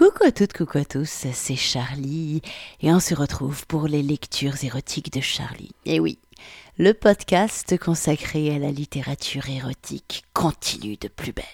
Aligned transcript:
Coucou 0.00 0.24
à 0.24 0.32
toutes, 0.32 0.54
coucou 0.54 0.78
à 0.78 0.86
tous, 0.86 1.26
c'est 1.30 1.56
Charlie 1.56 2.40
et 2.80 2.90
on 2.90 3.00
se 3.00 3.14
retrouve 3.14 3.66
pour 3.66 3.86
les 3.86 4.02
lectures 4.02 4.64
érotiques 4.64 5.12
de 5.12 5.20
Charlie. 5.20 5.72
Et 5.84 6.00
oui, 6.00 6.18
le 6.78 6.94
podcast 6.94 7.76
consacré 7.78 8.54
à 8.54 8.58
la 8.58 8.70
littérature 8.70 9.50
érotique 9.50 10.24
continue 10.32 10.96
de 10.96 11.08
plus 11.08 11.32
belle. 11.32 11.44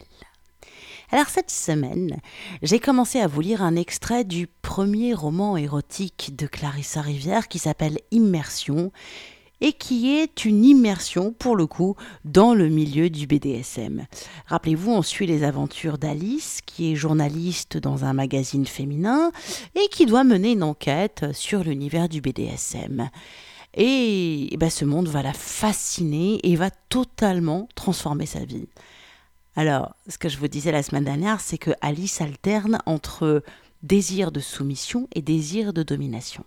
Alors 1.10 1.26
cette 1.26 1.50
semaine, 1.50 2.20
j'ai 2.62 2.78
commencé 2.78 3.18
à 3.18 3.26
vous 3.26 3.40
lire 3.40 3.62
un 3.62 3.74
extrait 3.74 4.22
du 4.22 4.46
premier 4.46 5.12
roman 5.12 5.56
érotique 5.56 6.36
de 6.36 6.46
Clarissa 6.46 7.00
Rivière 7.00 7.48
qui 7.48 7.58
s'appelle 7.58 7.98
Immersion 8.12 8.92
et 9.60 9.72
qui 9.72 10.10
est 10.16 10.44
une 10.44 10.64
immersion 10.64 11.32
pour 11.32 11.56
le 11.56 11.66
coup 11.66 11.96
dans 12.24 12.54
le 12.54 12.68
milieu 12.68 13.10
du 13.10 13.26
BDSM. 13.26 14.06
Rappelez-vous, 14.46 14.92
on 14.92 15.02
suit 15.02 15.26
les 15.26 15.44
aventures 15.44 15.98
d'Alice, 15.98 16.60
qui 16.64 16.92
est 16.92 16.96
journaliste 16.96 17.78
dans 17.78 18.04
un 18.04 18.12
magazine 18.12 18.66
féminin 18.66 19.32
et 19.74 19.88
qui 19.88 20.06
doit 20.06 20.24
mener 20.24 20.52
une 20.52 20.62
enquête 20.62 21.26
sur 21.32 21.64
l'univers 21.64 22.08
du 22.08 22.20
BDSM. 22.20 23.08
Et, 23.74 24.56
ben, 24.58 24.70
ce 24.70 24.84
monde 24.84 25.08
va 25.08 25.22
la 25.22 25.34
fasciner 25.34 26.40
et 26.42 26.56
va 26.56 26.70
totalement 26.88 27.68
transformer 27.74 28.26
sa 28.26 28.44
vie. 28.44 28.68
Alors, 29.54 29.94
ce 30.08 30.18
que 30.18 30.28
je 30.28 30.38
vous 30.38 30.48
disais 30.48 30.72
la 30.72 30.82
semaine 30.82 31.04
dernière, 31.04 31.40
c'est 31.40 31.58
que 31.58 31.70
Alice 31.80 32.20
alterne 32.20 32.78
entre 32.86 33.42
désir 33.82 34.32
de 34.32 34.40
soumission 34.40 35.08
et 35.14 35.22
désir 35.22 35.72
de 35.72 35.82
domination. 35.82 36.44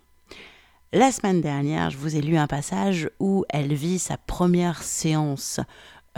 La 0.92 1.12
semaine 1.12 1.40
dernière, 1.40 1.90
je 1.90 1.98
vous 1.98 2.16
ai 2.16 2.20
lu 2.20 2.36
un 2.36 2.48
passage 2.48 3.08
où 3.20 3.44
elle 3.48 3.72
vit 3.72 4.00
sa 4.00 4.16
première 4.16 4.82
séance 4.82 5.60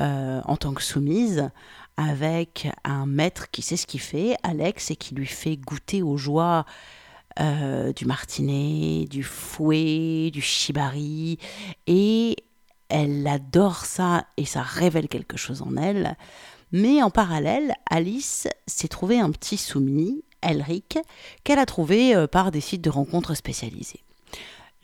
euh, 0.01 0.41
en 0.47 0.57
tant 0.57 0.73
que 0.73 0.83
soumise 0.83 1.51
avec 1.99 2.69
un 2.83 3.05
maître 3.05 3.51
qui 3.51 3.61
sait 3.61 3.77
ce 3.77 3.87
qu'il 3.87 4.01
fait, 4.01 4.35
Alex, 4.43 4.91
et 4.91 4.97
qui 4.97 5.15
lui 5.15 5.27
fait 5.27 5.59
goûter 5.59 6.03
aux 6.03 6.17
joies 6.17 6.65
euh, 7.39 7.93
du 7.93 8.07
martinet, 8.07 9.05
du 9.11 9.23
fouet, 9.23 10.31
du 10.33 10.41
shibari, 10.41 11.39
et 11.87 12.37
elle 12.89 13.27
adore 13.27 13.85
ça 13.85 14.25
et 14.39 14.47
ça 14.47 14.63
révèle 14.63 15.09
quelque 15.09 15.37
chose 15.37 15.61
en 15.61 15.77
elle. 15.77 16.17
Mais 16.73 17.03
en 17.03 17.11
parallèle, 17.11 17.75
Alice 17.91 18.49
s'est 18.67 18.89
trouvé 18.89 19.21
un 19.21 19.33
petit 19.33 19.59
soumis, 19.59 20.25
Elric, 20.41 20.99
qu'elle 21.45 21.59
a 21.59 21.67
trouvé 21.67 22.17
euh, 22.17 22.27
par 22.27 22.51
des 22.51 22.63
sites 22.63 22.81
de 22.81 22.89
rencontres 22.89 23.35
spécialisés. 23.35 24.01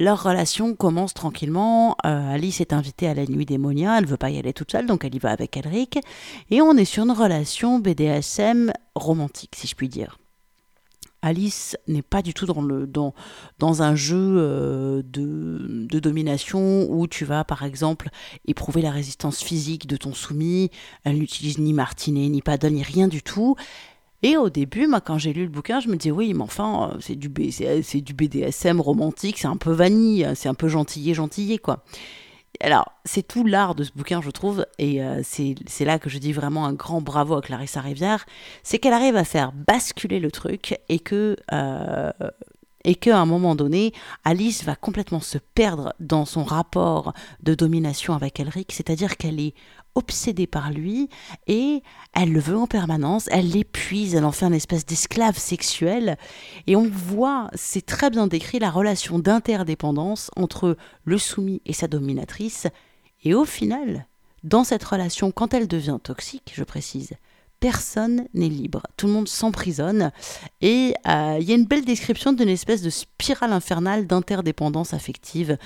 Leur 0.00 0.22
relation 0.22 0.74
commence 0.76 1.12
tranquillement. 1.12 1.96
Euh, 2.06 2.34
Alice 2.34 2.60
est 2.60 2.72
invitée 2.72 3.08
à 3.08 3.14
la 3.14 3.26
nuit 3.26 3.46
démonia, 3.46 3.98
elle 3.98 4.04
ne 4.04 4.08
veut 4.08 4.16
pas 4.16 4.30
y 4.30 4.38
aller 4.38 4.52
toute 4.52 4.70
seule, 4.70 4.86
donc 4.86 5.04
elle 5.04 5.14
y 5.14 5.18
va 5.18 5.30
avec 5.30 5.56
Elric. 5.56 5.98
Et 6.50 6.62
on 6.62 6.76
est 6.76 6.84
sur 6.84 7.04
une 7.04 7.10
relation 7.10 7.80
BDSM 7.80 8.72
romantique, 8.94 9.54
si 9.56 9.66
je 9.66 9.74
puis 9.74 9.88
dire. 9.88 10.18
Alice 11.20 11.76
n'est 11.88 12.02
pas 12.02 12.22
du 12.22 12.32
tout 12.32 12.46
dans, 12.46 12.62
le, 12.62 12.86
dans, 12.86 13.12
dans 13.58 13.82
un 13.82 13.96
jeu 13.96 14.16
euh, 14.16 15.02
de, 15.04 15.86
de, 15.90 15.98
domination 15.98 16.86
où 16.88 17.08
tu 17.08 17.24
vas, 17.24 17.42
par 17.42 17.64
exemple, 17.64 18.10
éprouver 18.46 18.82
la 18.82 18.92
résistance 18.92 19.42
physique 19.42 19.88
de 19.88 19.96
ton 19.96 20.14
soumis. 20.14 20.70
Elle 21.02 21.18
n'utilise 21.18 21.58
ni 21.58 21.72
martinet, 21.72 22.28
ni 22.28 22.40
paddle, 22.40 22.72
ni 22.72 22.84
rien 22.84 23.08
du 23.08 23.22
tout. 23.22 23.56
Et 24.22 24.36
au 24.36 24.50
début, 24.50 24.86
moi, 24.88 25.00
quand 25.00 25.18
j'ai 25.18 25.32
lu 25.32 25.44
le 25.44 25.48
bouquin, 25.48 25.80
je 25.80 25.88
me 25.88 25.96
disais, 25.96 26.10
oui, 26.10 26.34
mais 26.34 26.42
enfin, 26.42 26.90
euh, 26.92 26.98
c'est 27.00 27.14
du, 27.14 27.30
c'est 27.52 28.00
du 28.00 28.14
BDSM 28.14 28.80
romantique, 28.80 29.38
c'est 29.38 29.46
un 29.46 29.56
peu 29.56 29.70
vanille, 29.70 30.28
c'est 30.34 30.48
un 30.48 30.54
peu 30.54 30.68
gentillé, 30.68 31.14
gentillé, 31.14 31.58
quoi. 31.58 31.84
Alors, 32.60 32.92
c'est 33.04 33.26
tout 33.26 33.44
l'art 33.44 33.76
de 33.76 33.84
ce 33.84 33.92
bouquin, 33.92 34.20
je 34.20 34.30
trouve, 34.30 34.66
et 34.78 35.02
euh, 35.02 35.22
c'est 35.22 35.84
là 35.84 36.00
que 36.00 36.10
je 36.10 36.18
dis 36.18 36.32
vraiment 36.32 36.66
un 36.66 36.72
grand 36.72 37.00
bravo 37.00 37.36
à 37.36 37.42
Clarissa 37.42 37.80
Rivière, 37.80 38.26
c'est 38.64 38.78
qu'elle 38.78 38.92
arrive 38.92 39.16
à 39.16 39.24
faire 39.24 39.52
basculer 39.52 40.18
le 40.18 40.32
truc 40.32 40.76
et 40.88 40.98
que 40.98 41.36
euh, 41.52 42.10
et 42.84 42.94
qu'à 42.94 43.18
un 43.18 43.26
moment 43.26 43.54
donné, 43.54 43.92
Alice 44.24 44.64
va 44.64 44.74
complètement 44.74 45.20
se 45.20 45.38
perdre 45.38 45.94
dans 46.00 46.24
son 46.24 46.42
rapport 46.42 47.12
de 47.42 47.54
domination 47.54 48.14
avec 48.14 48.40
Elric, 48.40 48.72
c'est-à-dire 48.72 49.16
qu'elle 49.16 49.40
est 49.40 49.54
obsédée 49.94 50.46
par 50.46 50.70
lui 50.70 51.08
et 51.46 51.82
elle 52.14 52.32
le 52.32 52.40
veut 52.40 52.56
en 52.56 52.66
permanence, 52.66 53.28
elle 53.30 53.50
l'épuise, 53.50 54.14
elle 54.14 54.24
en 54.24 54.32
fait 54.32 54.46
un 54.46 54.52
espèce 54.52 54.86
d'esclave 54.86 55.38
sexuel. 55.38 56.16
Et 56.66 56.76
on 56.76 56.88
voit, 56.88 57.50
c'est 57.54 57.84
très 57.84 58.10
bien 58.10 58.26
décrit 58.26 58.58
la 58.58 58.70
relation 58.70 59.18
d'interdépendance 59.18 60.30
entre 60.36 60.76
le 61.04 61.18
soumis 61.18 61.62
et 61.66 61.72
sa 61.72 61.88
dominatrice. 61.88 62.66
Et 63.24 63.34
au 63.34 63.44
final, 63.44 64.06
dans 64.44 64.64
cette 64.64 64.84
relation, 64.84 65.32
quand 65.32 65.54
elle 65.54 65.66
devient 65.66 65.98
toxique, 66.02 66.52
je 66.54 66.64
précise, 66.64 67.14
personne 67.60 68.26
n'est 68.34 68.48
libre, 68.48 68.82
tout 68.96 69.06
le 69.06 69.12
monde 69.12 69.28
s'emprisonne, 69.28 70.12
et 70.60 70.94
euh, 71.08 71.38
il 71.40 71.48
y 71.48 71.52
a 71.52 71.56
une 71.56 71.64
belle 71.64 71.84
description 71.84 72.32
d'une 72.32 72.48
espèce 72.48 72.82
de 72.82 72.90
spirale 72.90 73.52
infernale 73.52 74.06
d'interdépendance 74.06 74.94
affective 74.94 75.58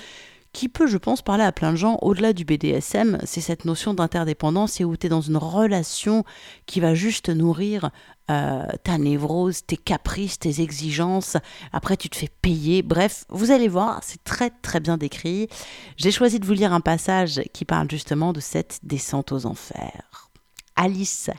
qui 0.53 0.69
peut, 0.69 0.87
je 0.87 0.97
pense, 0.97 1.21
parler 1.21 1.43
à 1.43 1.51
plein 1.51 1.71
de 1.71 1.77
gens 1.77 1.97
au-delà 2.01 2.31
du 2.31 2.45
BDSM. 2.45 3.17
C'est 3.25 3.41
cette 3.41 3.65
notion 3.65 3.93
d'interdépendance 3.93 4.79
et 4.79 4.85
où 4.85 4.95
tu 4.95 5.07
es 5.07 5.09
dans 5.09 5.21
une 5.21 5.37
relation 5.37 6.23
qui 6.67 6.79
va 6.79 6.93
juste 6.93 7.29
nourrir 7.29 7.89
euh, 8.31 8.65
ta 8.83 8.97
névrose, 8.97 9.65
tes 9.65 9.77
caprices, 9.77 10.39
tes 10.39 10.61
exigences. 10.61 11.37
Après, 11.73 11.97
tu 11.97 12.07
te 12.07 12.15
fais 12.15 12.29
payer. 12.41 12.83
Bref, 12.83 13.25
vous 13.29 13.51
allez 13.51 13.67
voir, 13.67 13.99
c'est 14.03 14.23
très 14.23 14.51
très 14.51 14.79
bien 14.79 14.97
décrit. 14.97 15.49
J'ai 15.97 16.11
choisi 16.11 16.39
de 16.39 16.45
vous 16.45 16.53
lire 16.53 16.71
un 16.71 16.81
passage 16.81 17.41
qui 17.51 17.65
parle 17.65 17.89
justement 17.89 18.31
de 18.31 18.39
cette 18.39 18.79
descente 18.83 19.31
aux 19.31 19.47
enfers. 19.47 20.29
Alice 20.75 21.31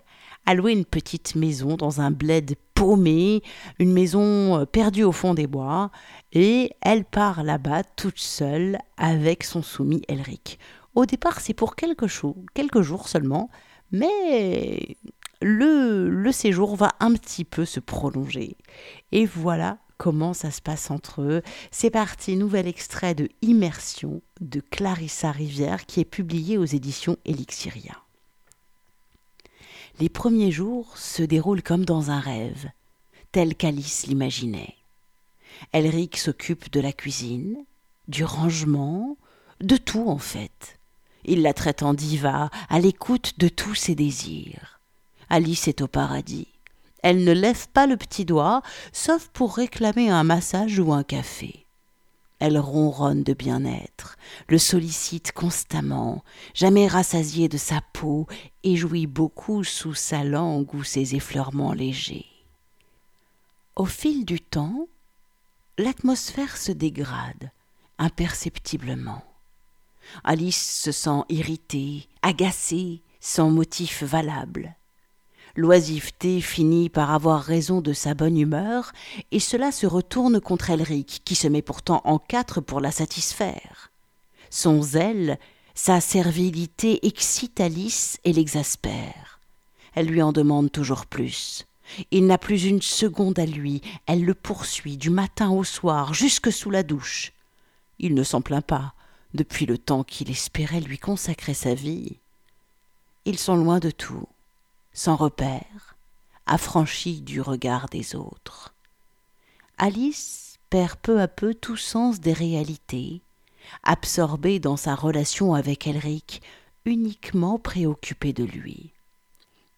a 0.47 0.55
une 0.55 0.85
petite 0.85 1.35
maison 1.35 1.77
dans 1.77 2.01
un 2.01 2.11
bled 2.11 2.55
paumé, 2.75 3.43
une 3.79 3.93
maison 3.93 4.59
euh, 4.59 4.65
perdue 4.65 5.05
au 5.05 5.13
fond 5.13 5.35
des 5.35 5.47
bois, 5.47 5.91
et 6.33 6.71
elle 6.81 7.05
part 7.05 7.43
là-bas 7.43 7.85
toute 7.97 8.19
seule 8.19 8.79
avec 8.97 9.45
son 9.45 9.63
soumis 9.63 10.03
Elric. 10.09 10.59
Au 10.95 11.07
départ, 11.07 11.41
c'est 11.41 11.55
pour 11.55 11.77
quelques, 11.77 12.11
quelques 12.55 12.83
jours 12.83 13.09
seulement, 13.09 13.51
mais 13.91 14.97
le, 15.41 16.09
le 16.09 16.33
séjour 16.33 16.77
va 16.77 16.93
un 17.01 17.13
petit 17.15 17.45
peu 17.45 17.65
se 17.65 17.81
prolonger. 17.81 18.57
Et 19.13 19.27
voilà 19.27 19.79
comment 19.99 20.35
ça 20.35 20.51
se 20.51 20.61
passe 20.61 20.91
entre 20.91 21.23
eux. 21.23 21.43
C'est 21.71 21.91
parti, 21.91 22.37
nouvel 22.37 22.67
extrait 22.67 23.15
de 23.15 23.29
Immersion 23.43 24.23
de 24.41 24.61
Clarissa 24.61 25.31
Rivière 25.31 25.87
qui 25.87 26.01
est 26.01 26.05
publié 26.05 26.59
aux 26.59 26.65
éditions 26.65 27.17
Elixiria 27.25 28.04
les 30.01 30.09
premiers 30.09 30.51
jours 30.51 30.97
se 30.99 31.23
déroulent 31.23 31.63
comme 31.63 31.85
dans 31.85 32.11
un 32.11 32.21
rêve, 32.21 32.71
tel 33.33 33.55
qu'Alice 33.55 34.07
l'imaginait. 34.07 34.75
Elric 35.73 36.17
s'occupe 36.17 36.71
de 36.73 36.81
la 36.81 36.93
cuisine, 36.93 37.57
du 38.09 38.25
rangement, 38.25 39.17
de 39.61 39.77
tout 39.77 40.09
en 40.09 40.19
fait. 40.19 40.79
Il 41.25 41.43
la 41.43 41.55
traite 41.55 41.83
en 41.83 41.95
diva, 41.95 42.51
à 42.69 42.79
l'écoute 42.79 43.39
de 43.39 43.49
tous 43.49 43.75
ses 43.75 43.95
désirs. 43.95 44.81
Alice 45.31 45.69
est 45.69 45.81
au 45.81 45.89
paradis. 45.89 46.49
Elle 47.03 47.25
ne 47.25 47.33
lève 47.33 47.69
pas 47.69 47.87
le 47.87 47.97
petit 47.97 48.25
doigt, 48.25 48.63
sauf 48.93 49.29
pour 49.29 49.57
réclamer 49.57 50.11
un 50.11 50.25
massage 50.25 50.79
ou 50.79 50.93
un 50.93 51.03
café. 51.03 51.64
Elle 52.41 52.59
ronronne 52.59 53.23
de 53.23 53.33
bien-être, 53.33 54.17
le 54.49 54.59
sollicite 54.59 55.33
constamment, 55.33 56.25
jamais 56.53 56.89
rassasiée 56.89 57.49
de 57.49 57.57
sa 57.57 57.81
peau, 57.93 58.27
et 58.63 58.77
jouit 58.77 59.07
beaucoup 59.07 59.65
sous 59.65 59.95
sa 59.95 60.25
langue 60.25 60.75
ou 60.75 60.83
ses 60.85 61.15
effleurements 61.15 61.73
légers. 61.73 62.27
Au 63.77 63.87
fil 63.87 64.25
du 64.25 64.41
temps, 64.41 64.89
l'atmosphère 65.79 66.57
se 66.57 66.73
dégrade 66.73 67.51
imperceptiblement. 67.99 69.23
Alice 70.23 70.81
se 70.83 70.93
sent 70.93 71.23
irritée, 71.29 72.09
agacée, 72.23 73.01
sans 73.21 73.51
motif 73.51 74.03
valable. 74.03 74.77
L'oisiveté 75.57 76.41
finit 76.41 76.89
par 76.89 77.13
avoir 77.13 77.41
raison 77.41 77.81
de 77.81 77.93
sa 77.93 78.15
bonne 78.15 78.37
humeur, 78.37 78.93
et 79.31 79.39
cela 79.39 79.71
se 79.71 79.87
retourne 79.87 80.41
contre 80.41 80.71
Elric, 80.71 81.23
qui 81.25 81.37
se 81.37 81.47
met 81.47 81.63
pourtant 81.63 82.01
en 82.05 82.19
quatre 82.19 82.61
pour 82.61 82.81
la 82.81 82.91
satisfaire. 82.91 83.93
Son 84.51 84.83
zèle, 84.83 85.39
sa 85.77 86.01
servilité 86.01 87.07
excite 87.07 87.61
Alice 87.61 88.19
et 88.25 88.33
l'exaspère. 88.33 89.39
Elle 89.95 90.07
lui 90.07 90.23
en 90.23 90.33
demande 90.33 90.73
toujours 90.73 91.07
plus. 91.07 91.67
Il 92.11 92.27
n'a 92.27 92.39
plus 92.39 92.65
une 92.65 92.83
seconde 92.83 93.39
à 93.39 93.47
lui, 93.47 93.81
elle 94.07 94.25
le 94.25 94.35
poursuit 94.35 94.97
du 94.97 95.11
matin 95.11 95.51
au 95.51 95.63
soir, 95.63 96.15
jusque 96.15 96.51
sous 96.51 96.71
la 96.71 96.83
douche. 96.83 97.33
Il 98.01 98.15
ne 98.15 98.25
s'en 98.25 98.41
plaint 98.41 98.65
pas, 98.65 98.95
depuis 99.35 99.67
le 99.67 99.79
temps 99.79 100.03
qu'il 100.03 100.31
espérait 100.31 100.81
lui 100.81 100.99
consacrer 100.99 101.55
sa 101.55 101.75
vie. 101.75 102.17
Ils 103.25 103.39
sont 103.39 103.57
loin 103.57 103.79
de 103.79 103.93
tout 103.93 104.27
sans 104.95 105.17
repère, 105.17 105.97
affranchie 106.47 107.21
du 107.21 107.41
regard 107.41 107.89
des 107.89 108.15
autres. 108.15 108.75
Alice 109.77 110.59
perd 110.71 110.97
peu 111.01 111.21
à 111.21 111.29
peu 111.29 111.53
tout 111.53 111.77
sens 111.77 112.21
des 112.21 112.33
réalités, 112.33 113.21
absorbée 113.83 114.61
dans 114.61 114.77
sa 114.77 114.95
relation 114.95 115.55
avec 115.55 115.87
Elric, 115.87 116.43
uniquement 116.85 117.59
préoccupée 117.59 118.33
de 118.33 118.45
lui. 118.45 118.93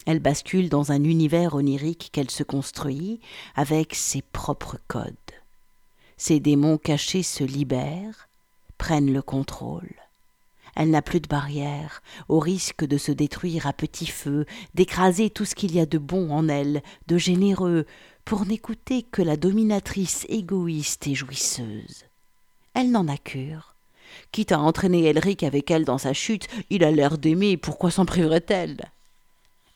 Elle 0.07 0.21
bascule 0.21 0.69
dans 0.69 0.93
un 0.93 1.03
univers 1.03 1.55
onirique 1.55 2.11
qu'elle 2.13 2.31
se 2.31 2.43
construit 2.43 3.21
avec 3.57 3.95
ses 3.95 4.23
propres 4.23 4.79
codes. 4.87 5.15
Ses 6.17 6.41
démons 6.41 6.79
cachés 6.79 7.23
se 7.23 7.43
libèrent, 7.43 8.29
prennent 8.79 9.13
le 9.13 9.23
contrôle. 9.23 9.95
Elle 10.77 10.91
n'a 10.91 11.01
plus 11.01 11.21
de 11.21 11.27
barrière, 11.27 12.03
au 12.29 12.39
risque 12.39 12.85
de 12.85 12.99
se 12.99 13.11
détruire 13.11 13.67
à 13.67 13.73
petit 13.73 14.07
feu, 14.07 14.45
d'écraser 14.75 15.31
tout 15.31 15.47
ce 15.47 15.55
qu'il 15.55 15.75
y 15.75 15.81
a 15.81 15.87
de 15.87 15.97
bon 15.97 16.31
en 16.31 16.49
elle, 16.49 16.83
de 17.07 17.17
généreux, 17.17 17.87
pour 18.27 18.45
n'écouter 18.45 19.03
que 19.03 19.23
la 19.23 19.39
dominatrice 19.39 20.27
égoïste 20.29 21.07
et 21.07 21.15
jouisseuse. 21.15 22.05
Elle 22.75 22.91
n'en 22.91 23.09
a 23.09 23.17
cure. 23.17 23.75
Quitte 24.33 24.53
à 24.53 24.61
entraîner 24.61 25.05
Elric 25.07 25.43
avec 25.45 25.71
elle 25.71 25.87
dans 25.87 25.99
sa 25.99 26.13
chute, 26.13 26.47
il 26.69 26.85
a 26.85 26.91
l'air 26.91 27.17
d'aimer, 27.17 27.57
pourquoi 27.57 27.91
s'en 27.91 28.05
priverait-elle? 28.05 28.91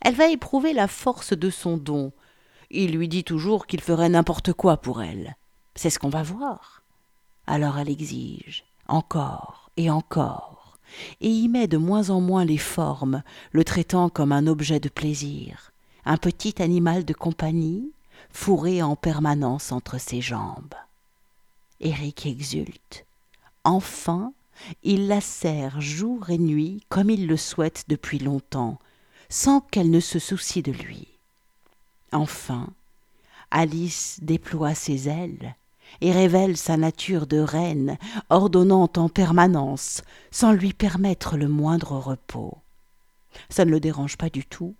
Elle 0.03 0.15
va 0.15 0.29
éprouver 0.29 0.75
la 0.75 0.87
force 0.87 1.33
de 1.33 1.49
son 1.49 1.79
don. 1.79 2.13
Il 2.71 2.93
lui 2.93 3.09
dit 3.09 3.25
toujours 3.25 3.67
qu'il 3.67 3.81
ferait 3.81 4.09
n'importe 4.11 4.53
quoi 4.53 4.77
pour 4.77 5.03
elle. 5.03 5.37
C'est 5.75 5.91
ce 5.91 5.99
qu'on 5.99 6.11
va 6.11 6.23
voir. 6.23 6.83
Alors 7.47 7.79
elle 7.79 7.89
exige, 7.89 8.65
encore 8.87 9.71
et 9.77 9.91
encore, 9.91 10.60
et 11.21 11.29
y 11.29 11.49
met 11.49 11.67
de 11.67 11.77
moins 11.77 12.11
en 12.11 12.21
moins 12.21 12.45
les 12.45 12.59
formes, 12.59 13.23
le 13.53 13.65
traitant 13.65 14.09
comme 14.09 14.33
un 14.33 14.47
objet 14.47 14.81
de 14.81 14.89
plaisir, 14.89 15.73
un 16.05 16.17
petit 16.17 16.63
animal 16.63 17.05
de 17.05 17.15
compagnie, 17.15 17.93
fourré 18.31 18.83
en 18.83 18.97
permanence 18.97 19.73
entre 19.73 19.99
ses 19.99 20.21
jambes. 20.21 20.75
Eric 21.81 22.27
exulte. 22.27 23.07
Enfin, 23.65 24.33
il 24.83 25.07
la 25.09 25.21
serre 25.21 25.81
jour 25.81 26.31
et 26.31 26.39
nuit 26.39 26.85
comme 26.89 27.11
il 27.11 27.27
le 27.27 27.37
souhaite 27.37 27.85
depuis 27.89 28.19
longtemps, 28.19 28.79
sans 29.29 29.61
qu'elle 29.61 29.91
ne 29.91 30.01
se 30.01 30.19
soucie 30.19 30.63
de 30.63 30.73
lui. 30.73 31.09
Enfin, 32.13 32.69
Alice 33.51 34.19
déploie 34.23 34.75
ses 34.75 35.09
ailes 35.09 35.55
et 36.01 36.13
révèle 36.13 36.57
sa 36.57 36.77
nature 36.77 37.27
de 37.27 37.39
reine, 37.39 37.99
ordonnant 38.29 38.91
en 38.97 39.09
permanence, 39.09 40.03
sans 40.31 40.53
lui 40.53 40.73
permettre 40.73 41.37
le 41.37 41.49
moindre 41.49 41.93
repos. 41.99 42.59
Ça 43.49 43.65
ne 43.65 43.71
le 43.71 43.81
dérange 43.81 44.17
pas 44.17 44.31
du 44.31 44.45
tout. 44.45 44.75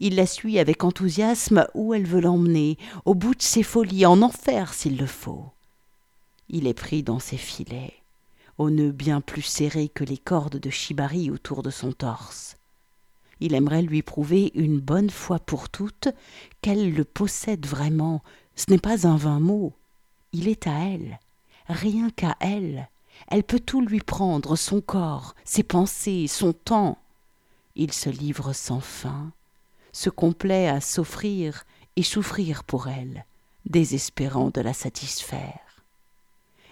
Il 0.00 0.16
la 0.16 0.26
suit 0.26 0.58
avec 0.58 0.82
enthousiasme 0.82 1.66
où 1.74 1.94
elle 1.94 2.06
veut 2.06 2.20
l'emmener, 2.20 2.78
au 3.04 3.14
bout 3.14 3.34
de 3.34 3.42
ses 3.42 3.62
folies, 3.62 4.06
en 4.06 4.22
enfer 4.22 4.72
s'il 4.72 4.96
le 4.96 5.06
faut. 5.06 5.44
Il 6.48 6.66
est 6.66 6.74
pris 6.74 7.02
dans 7.02 7.18
ses 7.18 7.36
filets, 7.36 7.94
au 8.58 8.70
nœud 8.70 8.92
bien 8.92 9.20
plus 9.20 9.42
serré 9.42 9.88
que 9.88 10.04
les 10.04 10.18
cordes 10.18 10.56
de 10.56 10.70
Shibari 10.70 11.30
autour 11.30 11.62
de 11.62 11.70
son 11.70 11.92
torse. 11.92 12.56
Il 13.40 13.54
aimerait 13.54 13.82
lui 13.82 14.02
prouver 14.02 14.52
une 14.54 14.80
bonne 14.80 15.10
fois 15.10 15.38
pour 15.38 15.68
toutes 15.68 16.08
qu'elle 16.60 16.92
le 16.92 17.04
possède 17.04 17.66
vraiment. 17.66 18.22
Ce 18.54 18.70
n'est 18.70 18.78
pas 18.78 19.06
un 19.06 19.16
vain 19.16 19.40
mot. 19.40 19.72
Il 20.32 20.48
est 20.48 20.66
à 20.66 20.72
elle, 20.72 21.18
rien 21.68 22.10
qu'à 22.10 22.36
elle. 22.40 22.88
Elle 23.28 23.42
peut 23.42 23.60
tout 23.60 23.80
lui 23.80 24.00
prendre, 24.00 24.56
son 24.56 24.80
corps, 24.80 25.34
ses 25.44 25.62
pensées, 25.62 26.26
son 26.28 26.52
temps. 26.52 26.98
Il 27.74 27.92
se 27.92 28.08
livre 28.08 28.52
sans 28.52 28.80
fin, 28.80 29.32
se 29.92 30.10
complaît 30.10 30.68
à 30.68 30.80
s'offrir 30.80 31.64
et 31.96 32.02
souffrir 32.02 32.64
pour 32.64 32.88
elle, 32.88 33.24
désespérant 33.66 34.50
de 34.50 34.60
la 34.60 34.72
satisfaire. 34.72 35.84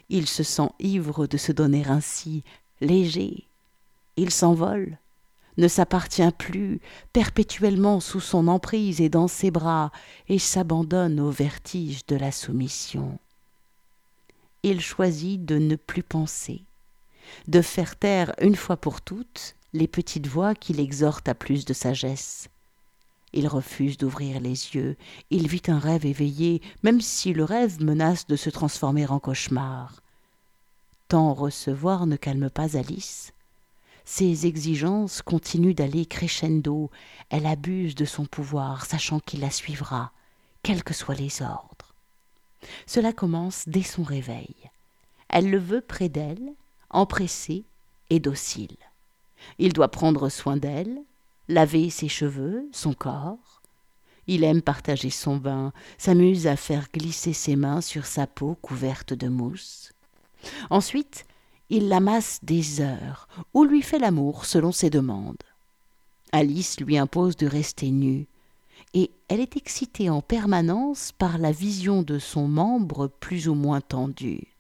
Il 0.08 0.26
se 0.26 0.42
sent 0.42 0.70
ivre 0.78 1.26
de 1.26 1.36
se 1.36 1.52
donner 1.52 1.86
ainsi, 1.86 2.44
léger. 2.80 3.44
Il 4.16 4.30
s'envole, 4.30 4.98
ne 5.58 5.68
s'appartient 5.68 6.30
plus, 6.38 6.80
perpétuellement 7.12 8.00
sous 8.00 8.20
son 8.20 8.48
emprise 8.48 9.00
et 9.00 9.08
dans 9.08 9.28
ses 9.28 9.50
bras, 9.50 9.92
et 10.28 10.38
s'abandonne 10.38 11.20
au 11.20 11.30
vertige 11.30 12.06
de 12.06 12.16
la 12.16 12.32
soumission. 12.32 13.18
Il 14.70 14.82
choisit 14.82 15.42
de 15.46 15.56
ne 15.56 15.76
plus 15.76 16.02
penser, 16.02 16.62
de 17.46 17.62
faire 17.62 17.96
taire 17.96 18.34
une 18.38 18.54
fois 18.54 18.76
pour 18.76 19.00
toutes 19.00 19.54
les 19.72 19.88
petites 19.88 20.26
voix 20.26 20.54
qui 20.54 20.74
l'exhortent 20.74 21.30
à 21.30 21.34
plus 21.34 21.64
de 21.64 21.72
sagesse. 21.72 22.50
Il 23.32 23.48
refuse 23.48 23.96
d'ouvrir 23.96 24.40
les 24.40 24.50
yeux, 24.50 24.98
il 25.30 25.48
vit 25.48 25.62
un 25.68 25.78
rêve 25.78 26.04
éveillé, 26.04 26.60
même 26.82 27.00
si 27.00 27.32
le 27.32 27.44
rêve 27.44 27.82
menace 27.82 28.26
de 28.26 28.36
se 28.36 28.50
transformer 28.50 29.06
en 29.06 29.18
cauchemar. 29.18 30.02
Tant 31.08 31.32
recevoir 31.32 32.06
ne 32.06 32.16
calme 32.16 32.50
pas 32.50 32.76
Alice. 32.76 33.32
Ses 34.04 34.44
exigences 34.44 35.22
continuent 35.22 35.74
d'aller 35.74 36.04
crescendo, 36.04 36.90
elle 37.30 37.46
abuse 37.46 37.94
de 37.94 38.04
son 38.04 38.26
pouvoir, 38.26 38.84
sachant 38.84 39.18
qu'il 39.18 39.40
la 39.40 39.50
suivra, 39.50 40.12
quels 40.62 40.84
que 40.84 40.92
soient 40.92 41.14
les 41.14 41.40
ordres. 41.40 41.77
Cela 42.86 43.12
commence 43.12 43.68
dès 43.68 43.82
son 43.82 44.02
réveil. 44.02 44.54
Elle 45.28 45.50
le 45.50 45.58
veut 45.58 45.80
près 45.80 46.08
d'elle, 46.08 46.52
empressé 46.90 47.64
et 48.10 48.20
docile. 48.20 48.76
Il 49.58 49.72
doit 49.72 49.90
prendre 49.90 50.28
soin 50.28 50.56
d'elle, 50.56 50.98
laver 51.48 51.90
ses 51.90 52.08
cheveux, 52.08 52.68
son 52.72 52.94
corps. 52.94 53.62
Il 54.26 54.44
aime 54.44 54.62
partager 54.62 55.10
son 55.10 55.36
bain, 55.36 55.72
s'amuse 55.96 56.46
à 56.46 56.56
faire 56.56 56.88
glisser 56.92 57.32
ses 57.32 57.56
mains 57.56 57.80
sur 57.80 58.04
sa 58.04 58.26
peau 58.26 58.56
couverte 58.60 59.14
de 59.14 59.28
mousse. 59.28 59.92
Ensuite, 60.70 61.24
il 61.70 61.88
l'amasse 61.88 62.40
des 62.42 62.80
heures, 62.80 63.28
ou 63.54 63.64
lui 63.64 63.82
fait 63.82 63.98
l'amour 63.98 64.44
selon 64.44 64.72
ses 64.72 64.90
demandes. 64.90 65.42
Alice 66.32 66.80
lui 66.80 66.98
impose 66.98 67.36
de 67.36 67.46
rester 67.46 67.90
nue, 67.90 68.26
et 68.94 69.10
elle 69.28 69.40
est 69.40 69.56
excitée 69.56 70.10
en 70.10 70.22
permanence 70.22 71.12
par 71.12 71.38
la 71.38 71.52
vision 71.52 72.02
de 72.02 72.18
son 72.18 72.48
membre 72.48 73.08
plus 73.08 73.48
ou 73.48 73.54
moins 73.54 73.80
tendu. 73.80 74.54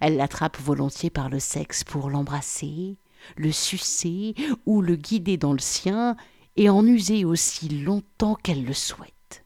Elle 0.00 0.16
l'attrape 0.16 0.58
volontiers 0.58 1.10
par 1.10 1.28
le 1.28 1.38
sexe 1.38 1.84
pour 1.84 2.10
l'embrasser, 2.10 2.96
le 3.36 3.52
sucer 3.52 4.34
ou 4.64 4.80
le 4.80 4.96
guider 4.96 5.36
dans 5.36 5.52
le 5.52 5.58
sien 5.58 6.16
et 6.56 6.70
en 6.70 6.86
user 6.86 7.24
aussi 7.24 7.68
longtemps 7.68 8.34
qu'elle 8.36 8.64
le 8.64 8.72
souhaite. 8.72 9.44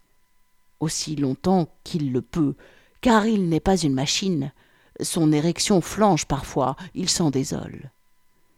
Aussi 0.78 1.16
longtemps 1.16 1.68
qu'il 1.84 2.12
le 2.12 2.22
peut, 2.22 2.54
car 3.00 3.26
il 3.26 3.48
n'est 3.48 3.60
pas 3.60 3.76
une 3.76 3.94
machine. 3.94 4.52
Son 5.00 5.32
érection 5.32 5.80
flanche 5.80 6.26
parfois, 6.26 6.76
il 6.94 7.08
s'en 7.08 7.30
désole. 7.30 7.90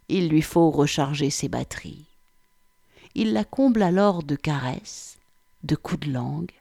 Il 0.08 0.28
lui 0.28 0.42
faut 0.42 0.70
recharger 0.70 1.30
ses 1.30 1.48
batteries. 1.48 2.06
Il 3.14 3.32
la 3.32 3.44
comble 3.44 3.82
alors 3.82 4.22
de 4.22 4.36
caresses, 4.36 5.18
de 5.64 5.76
coups 5.76 6.06
de 6.06 6.12
langue, 6.12 6.52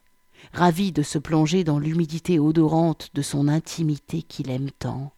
ravi 0.54 0.92
de 0.92 1.04
se 1.04 1.18
plonger 1.18 1.64
dans 1.64 1.80
l'humidité 1.80 2.40
odorante 2.40 3.10
de 3.14 3.22
son 3.22 3.48
intimité 3.48 4.22
qu'il 4.22 4.50
aime 4.50 4.72
tant, 4.72 5.14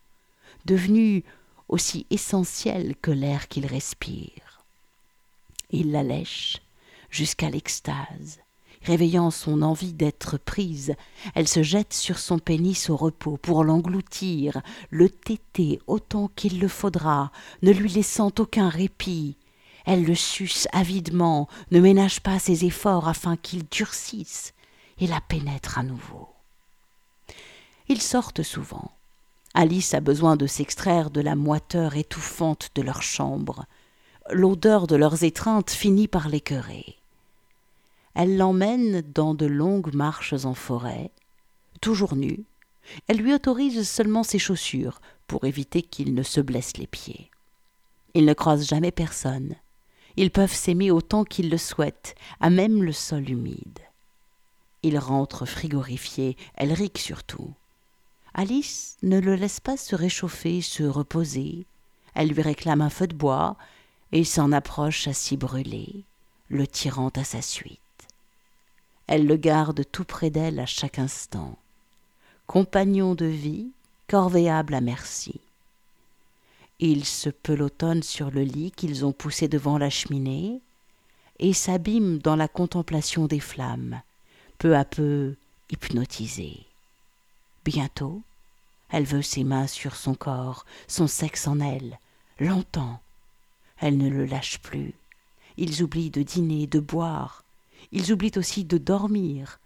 devenue 0.66 1.24
aussi 1.70 2.06
essentielle 2.10 2.96
que 3.02 3.12
l'air 3.12 3.48
qu'il 3.48 3.66
respire. 3.66 4.64
Il 5.72 5.92
la 5.92 6.04
lèche 6.04 6.58
jusqu'à 7.10 7.50
l'extase, 7.50 8.40
réveillant 8.84 9.32
son 9.32 9.62
envie 9.62 9.94
d'être 9.94 10.38
prise. 10.38 10.96
Elle 11.36 11.48
se 11.48 11.64
jette 11.64 11.94
sur 11.94 12.20
son 12.20 12.40
pénis 12.40 12.90
au 12.90 12.98
repos 12.98 13.38
pour 13.38 13.64
l'engloutir, 13.64 14.62
le 14.90 15.10
téter 15.10 15.80
autant 15.88 16.30
qu'il 16.36 16.60
le 16.60 16.68
faudra, 16.68 17.32
ne 17.62 17.72
lui 17.72 17.90
laissant 17.90 18.32
aucun 18.40 18.70
répit. 18.70 19.38
Elle 19.86 20.06
le 20.06 20.16
suce 20.16 20.68
avidement, 20.72 21.48
ne 21.72 21.80
ménage 21.80 22.22
pas 22.22 22.40
ses 22.40 22.66
efforts 22.66 23.08
afin 23.08 23.36
qu'il 23.36 23.68
durcisse, 23.68 24.54
et 25.00 25.08
la 25.08 25.20
pénètre 25.22 25.78
à 25.78 25.84
nouveau. 25.84 26.30
Ils 27.90 28.02
sortent 28.02 28.44
souvent. 28.44 28.92
Alice 29.54 29.94
a 29.94 30.00
besoin 30.00 30.36
de 30.36 30.48
s'extraire 30.48 31.12
de 31.12 31.22
la 31.22 31.36
moiteur 31.36 31.96
étouffante 31.96 32.70
de 32.76 32.82
leur 32.82 33.02
chambre. 33.02 33.66
L'odeur 34.32 34.88
de 34.88 34.96
leurs 34.96 35.24
étreintes 35.24 35.70
finit 35.70 36.08
par 36.08 36.30
l'écœurer. 36.30 36.98
Elle 38.16 38.38
l'emmène 38.38 39.02
dans 39.14 39.34
de 39.34 39.46
longues 39.46 39.94
marches 39.94 40.46
en 40.46 40.54
forêt, 40.54 41.12
toujours 41.82 42.16
nu. 42.16 42.46
Elle 43.08 43.18
lui 43.18 43.34
autorise 43.34 43.88
seulement 43.88 44.24
ses 44.24 44.40
chaussures 44.40 45.02
pour 45.28 45.46
éviter 45.46 45.82
qu'il 45.82 46.14
ne 46.14 46.24
se 46.24 46.42
blesse 46.42 46.78
les 46.78 46.88
pieds. 46.88 47.30
Ils 48.14 48.26
ne 48.26 48.34
croisent 48.34 48.68
jamais 48.68 48.92
personne. 48.92 49.56
Ils 50.16 50.32
peuvent 50.32 50.54
s'aimer 50.54 50.92
autant 50.92 51.24
qu'ils 51.24 51.50
le 51.50 51.58
souhaitent, 51.58 52.16
à 52.40 52.50
même 52.50 52.84
le 52.84 52.92
sol 52.92 53.30
humide. 53.30 53.80
Il 54.84 54.98
rentre 54.98 55.46
frigorifié, 55.46 56.38
Elric 56.58 56.98
surtout. 56.98 57.54
Alice 58.34 58.98
ne 59.02 59.20
le 59.20 59.36
laisse 59.36 59.60
pas 59.60 59.78
se 59.78 59.96
réchauffer, 59.96 60.62
se 60.62 60.84
reposer. 60.84 61.66
Elle 62.16 62.30
lui 62.30 62.42
réclame 62.42 62.82
un 62.82 62.90
feu 62.90 63.08
de 63.08 63.16
bois 63.16 63.56
et 64.12 64.24
s'en 64.24 64.52
approche 64.52 65.08
à 65.08 65.14
s'y 65.14 65.38
brûler, 65.38 66.04
le 66.50 66.68
tirant 66.68 67.10
à 67.16 67.24
sa 67.24 67.42
suite. 67.42 67.80
Elle 69.08 69.26
le 69.26 69.38
garde 69.38 69.84
tout 69.92 70.04
près 70.04 70.30
d'elle 70.30 70.60
à 70.60 70.66
chaque 70.66 71.00
instant. 71.00 71.58
Compagnon 72.48 73.16
de 73.16 73.26
vie, 73.26 73.70
corvéable 74.08 74.74
à 74.74 74.82
merci. 74.82 75.40
Ils 76.80 77.06
se 77.06 77.30
pelotonnent 77.30 78.04
sur 78.04 78.32
le 78.32 78.44
lit 78.44 78.72
qu'ils 78.72 79.06
ont 79.06 79.14
poussé 79.14 79.48
devant 79.48 79.78
la 79.78 79.90
cheminée, 79.90 80.62
et 81.40 81.54
s'abîme 81.54 82.20
dans 82.20 82.36
la 82.36 82.48
contemplation 82.48 83.26
des 83.26 83.40
flammes, 83.40 84.02
peu 84.58 84.76
à 84.76 84.86
peu 84.86 85.36
hypnotisée. 85.70 86.66
Bientôt, 87.66 88.22
elle 88.90 89.06
veut 89.06 89.22
ses 89.22 89.44
mains 89.44 89.68
sur 89.68 89.96
son 89.96 90.14
corps, 90.14 90.66
son 90.88 91.08
sexe 91.08 91.48
en 91.48 91.60
elle, 91.60 92.00
longtemps. 92.40 93.02
Elle 93.80 93.98
ne 93.98 94.10
le 94.10 94.26
lâche 94.26 94.60
plus. 94.60 94.94
Ils 95.58 95.84
oublient 95.84 96.12
de 96.12 96.24
dîner, 96.24 96.68
de 96.68 96.80
boire. 96.80 97.44
Ils 97.92 98.12
oublient 98.12 98.38
aussi 98.38 98.64
de 98.64 98.78
dormir. 98.78 99.60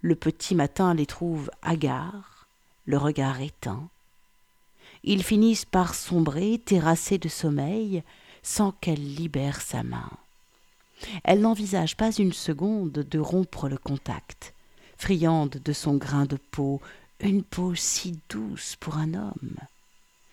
Le 0.00 0.14
petit 0.14 0.54
matin 0.54 0.94
les 0.94 1.06
trouve 1.06 1.50
hagards, 1.62 2.46
le 2.86 2.98
regard 2.98 3.40
éteint. 3.40 3.88
Ils 5.04 5.22
finissent 5.22 5.64
par 5.64 5.94
sombrer, 5.94 6.60
terrassés 6.64 7.18
de 7.18 7.28
sommeil, 7.28 8.02
sans 8.42 8.72
qu'elle 8.72 9.14
libère 9.14 9.60
sa 9.60 9.82
main. 9.82 10.10
Elle 11.24 11.40
n'envisage 11.40 11.96
pas 11.96 12.12
une 12.12 12.32
seconde 12.32 12.92
de 12.92 13.18
rompre 13.18 13.68
le 13.68 13.78
contact, 13.78 14.54
friande 14.96 15.60
de 15.64 15.72
son 15.72 15.94
grain 15.94 16.26
de 16.26 16.36
peau, 16.36 16.80
une 17.20 17.42
peau 17.42 17.74
si 17.74 18.18
douce 18.28 18.76
pour 18.80 18.96
un 18.96 19.14
homme. 19.14 19.56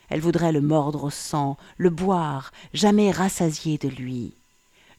Elle 0.09 0.21
voudrait 0.21 0.51
le 0.51 0.61
mordre 0.61 1.05
au 1.05 1.09
sang, 1.09 1.57
le 1.77 1.89
boire, 1.89 2.51
jamais 2.73 3.11
rassasiée 3.11 3.77
de 3.77 3.89
lui. 3.89 4.33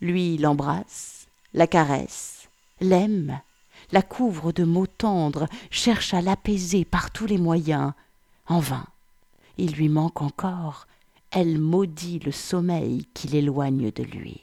Lui 0.01 0.37
l'embrasse, 0.37 1.27
la 1.55 1.67
caresse, 1.67 2.49
l'aime, 2.81 3.41
la 3.93 4.03
couvre 4.03 4.53
de 4.53 4.65
mots 4.65 4.87
tendres, 4.87 5.49
cherche 5.71 6.13
à 6.13 6.21
l'apaiser 6.21 6.85
par 6.85 7.11
tous 7.11 7.27
les 7.27 7.39
moyens. 7.39 7.93
En 8.49 8.61
vain. 8.61 8.87
Il 9.59 9.73
lui 9.73 9.89
manque 9.89 10.23
encore. 10.23 10.87
Elle 11.31 11.59
maudit 11.59 12.19
le 12.21 12.33
sommeil 12.33 13.07
qui 13.15 13.29
l'éloigne 13.29 13.91
de 13.91 14.03
lui. 14.03 14.41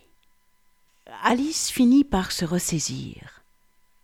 Alice 1.23 1.69
finit 1.69 2.03
par 2.03 2.31
se 2.31 2.45
ressaisir. 2.45 3.41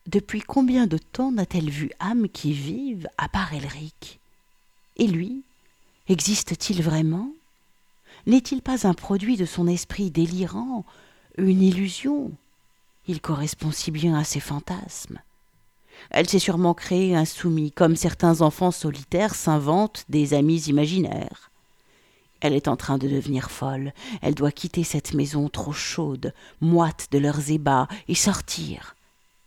Depuis 0.08 0.42
combien 0.42 0.88
de 0.88 0.98
temps 0.98 1.32
n'a-t-elle 1.32 1.70
vu 1.70 1.92
âme 2.00 2.30
qui 2.30 2.54
vive 2.54 3.08
à 3.18 3.30
part 3.30 3.54
Elric? 3.54 4.20
Et 4.98 5.08
lui 5.08 5.44
Existe-t-il 6.08 6.82
vraiment? 6.82 7.32
N'est-il 8.25 8.62
pas 8.62 8.88
un 8.88 8.96
produit 8.96 9.38
de 9.38 9.46
son 9.46 9.68
esprit 9.68 10.10
délirant, 10.10 10.84
une 11.38 11.62
illusion? 11.62 12.32
Il 13.08 13.22
correspond 13.22 13.72
si 13.72 13.92
bien 13.92 14.16
à 14.16 14.24
ses 14.24 14.39
fantasmes. 14.39 15.20
Elle 16.10 16.29
s'est 16.29 16.39
sûrement 16.39 16.74
créé 16.74 17.15
un 17.15 17.25
soumis, 17.25 17.72
comme 17.72 17.96
certains 17.96 18.41
enfants 18.41 18.72
solitaires 18.72 19.36
s'inventent 19.36 20.06
des 20.10 20.34
amis 20.34 20.62
imaginaires. 20.63 21.50
Elle 22.41 22.53
est 22.53 22.68
en 22.68 22.75
train 22.75 22.98
de 22.98 23.08
devenir 23.08 23.51
folle. 23.51 23.94
Elle 24.22 24.36
doit 24.36 24.51
quitter 24.51 24.84
cette 24.84 25.13
maison 25.13 25.50
trop 25.50 25.74
chaude, 25.74 26.34
moite 26.62 27.08
de 27.12 27.18
leurs 27.18 27.51
ébats, 27.51 27.88
et 28.08 28.15
sortir, 28.15 28.96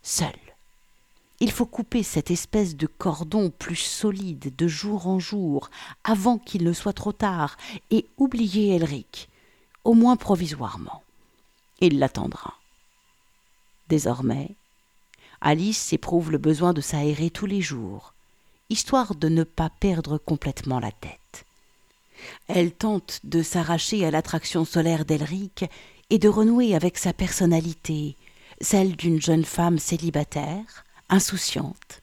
seule. 0.01 0.29
Il 1.39 1.51
faut 1.51 1.65
couper 1.65 2.03
cette 2.03 2.31
espèce 2.31 2.75
de 2.77 2.87
cordon 2.87 3.49
plus 3.49 3.75
solide 3.75 4.53
de 4.55 4.67
jour 4.67 5.07
en 5.07 5.19
jour, 5.19 5.69
avant 6.03 6.37
qu'il 6.37 6.63
ne 6.63 6.73
soit 6.73 6.93
trop 6.93 7.11
tard, 7.11 7.57
et 7.91 8.05
oublier 8.17 8.75
Elric, 8.75 9.27
au 9.83 9.93
moins 9.93 10.15
provisoirement. 10.15 11.03
Il 11.81 11.99
l'attendra. 11.99 12.53
Désormais, 13.89 14.55
Alice 15.45 15.91
éprouve 15.91 16.31
le 16.31 16.37
besoin 16.37 16.71
de 16.71 16.79
s'aérer 16.79 17.29
tous 17.29 17.45
les 17.45 17.59
jours, 17.59 18.13
histoire 18.69 19.13
de 19.13 19.27
ne 19.27 19.43
pas 19.43 19.69
perdre 19.81 20.17
complètement 20.17 20.79
la 20.79 20.93
tête. 20.93 21.45
Elle 22.47 22.71
tente 22.71 23.19
de 23.25 23.43
s'arracher 23.43 24.05
à 24.05 24.11
l'attraction 24.11 24.63
solaire 24.63 25.03
d'Elric 25.03 25.65
et 26.09 26.17
de 26.17 26.29
renouer 26.29 26.75
avec 26.75 26.97
sa 26.97 27.11
personnalité, 27.11 28.15
celle 28.61 28.95
d'une 28.95 29.21
jeune 29.21 29.43
femme 29.43 29.79
célibataire, 29.79 30.85
insouciante. 31.09 32.01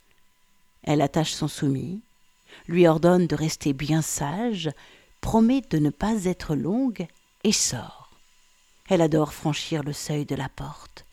Elle 0.83 1.01
attache 1.01 1.33
son 1.33 1.49
soumis, 1.49 2.03
lui 2.69 2.87
ordonne 2.87 3.27
de 3.27 3.37
rester 3.37 3.73
bien 3.73 4.03
sage, 4.03 4.69
promet 5.23 5.63
de 5.71 5.79
ne 5.79 5.89
pas 5.89 6.27
être 6.27 6.55
longue 6.55 7.07
et 7.43 7.53
sort. 7.53 8.11
Elle 8.91 9.01
adore 9.01 9.33
franchir 9.33 9.83
le 9.83 9.95
seuil 9.95 10.27
de 10.27 10.35
la 10.35 10.51
porte, 10.51 11.07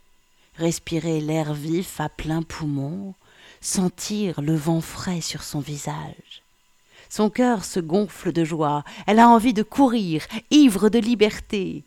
respirer 0.57 1.21
l'air 1.21 1.53
vif 1.53 2.01
à 2.01 2.09
plein 2.09 2.41
poumon, 2.41 3.13
sentir 3.61 4.41
le 4.41 4.55
vent 4.55 4.81
frais 4.81 5.21
sur 5.21 5.43
son 5.43 5.59
visage. 5.59 6.43
Son 7.09 7.29
cœur 7.29 7.63
se 7.63 7.79
gonfle 7.79 8.31
de 8.31 8.43
joie, 8.43 8.83
elle 9.05 9.19
a 9.19 9.29
envie 9.29 9.53
de 9.53 9.63
courir, 9.63 10.25
ivre 10.51 10.89
de 10.89 10.99
liberté. 10.99 11.83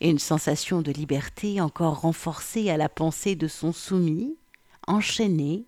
Et 0.00 0.10
une 0.10 0.18
sensation 0.18 0.82
de 0.82 0.92
liberté 0.92 1.60
encore 1.60 2.00
renforcée 2.00 2.70
à 2.70 2.76
la 2.76 2.88
pensée 2.88 3.34
de 3.34 3.48
son 3.48 3.72
soumis, 3.72 4.36
enchaîné, 4.86 5.64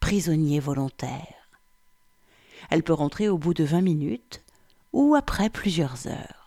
prisonnier 0.00 0.58
volontaire. 0.58 1.48
Elle 2.70 2.82
peut 2.82 2.92
rentrer 2.92 3.28
au 3.28 3.36
bout 3.36 3.54
de 3.54 3.64
vingt 3.64 3.82
minutes 3.82 4.42
ou 4.92 5.14
après 5.14 5.50
plusieurs 5.50 6.06
heures. 6.06 6.41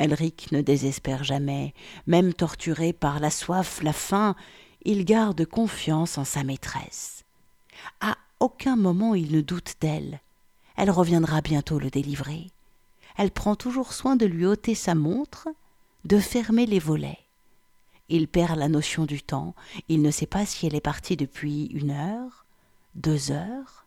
Elric 0.00 0.50
ne 0.50 0.62
désespère 0.62 1.24
jamais, 1.24 1.74
même 2.06 2.32
torturé 2.32 2.94
par 2.94 3.20
la 3.20 3.30
soif, 3.30 3.82
la 3.82 3.92
faim, 3.92 4.34
il 4.82 5.04
garde 5.04 5.44
confiance 5.44 6.16
en 6.16 6.24
sa 6.24 6.42
maîtresse. 6.42 7.24
À 8.00 8.16
aucun 8.40 8.76
moment 8.76 9.14
il 9.14 9.30
ne 9.30 9.42
doute 9.42 9.74
d'elle. 9.80 10.20
Elle 10.76 10.90
reviendra 10.90 11.42
bientôt 11.42 11.78
le 11.78 11.90
délivrer. 11.90 12.46
Elle 13.18 13.30
prend 13.30 13.56
toujours 13.56 13.92
soin 13.92 14.16
de 14.16 14.24
lui 14.24 14.46
ôter 14.46 14.74
sa 14.74 14.94
montre, 14.94 15.48
de 16.06 16.18
fermer 16.18 16.64
les 16.64 16.78
volets. 16.78 17.18
Il 18.08 18.26
perd 18.26 18.58
la 18.58 18.68
notion 18.68 19.04
du 19.04 19.22
temps. 19.22 19.54
Il 19.88 20.00
ne 20.00 20.10
sait 20.10 20.26
pas 20.26 20.46
si 20.46 20.66
elle 20.66 20.74
est 20.74 20.80
partie 20.80 21.18
depuis 21.18 21.66
une 21.66 21.90
heure, 21.90 22.46
deux 22.94 23.30
heures. 23.30 23.84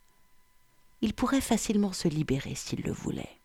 Il 1.01 1.15
pourrait 1.15 1.41
facilement 1.41 1.91
se 1.91 2.07
libérer 2.07 2.53
s'il 2.53 2.81
le 2.81 2.91
voulait. 2.91 3.39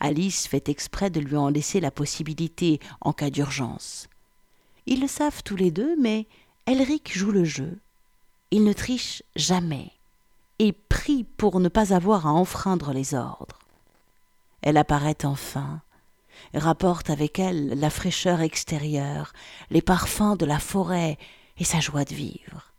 Alice 0.00 0.46
fait 0.46 0.68
exprès 0.68 1.10
de 1.10 1.20
lui 1.20 1.36
en 1.36 1.48
laisser 1.48 1.80
la 1.80 1.90
possibilité 1.90 2.80
en 3.00 3.12
cas 3.12 3.30
d'urgence. 3.30 4.08
Ils 4.86 5.00
le 5.00 5.08
savent 5.08 5.42
tous 5.42 5.56
les 5.56 5.70
deux, 5.70 5.96
mais 6.00 6.26
Elric 6.66 7.16
joue 7.16 7.32
le 7.32 7.44
jeu. 7.44 7.78
Il 8.50 8.64
ne 8.64 8.72
triche 8.72 9.22
jamais 9.34 9.90
et 10.58 10.72
prie 10.72 11.24
pour 11.24 11.60
ne 11.60 11.68
pas 11.68 11.92
avoir 11.92 12.26
à 12.26 12.32
enfreindre 12.32 12.92
les 12.92 13.14
ordres. 13.14 13.58
Elle 14.62 14.76
apparaît 14.76 15.24
enfin, 15.24 15.80
rapporte 16.54 17.10
avec 17.10 17.38
elle 17.38 17.78
la 17.78 17.90
fraîcheur 17.90 18.40
extérieure, 18.40 19.32
les 19.70 19.82
parfums 19.82 20.36
de 20.38 20.46
la 20.46 20.58
forêt 20.58 21.18
et 21.58 21.64
sa 21.64 21.80
joie 21.80 22.04
de 22.04 22.14
vivre. 22.14 22.72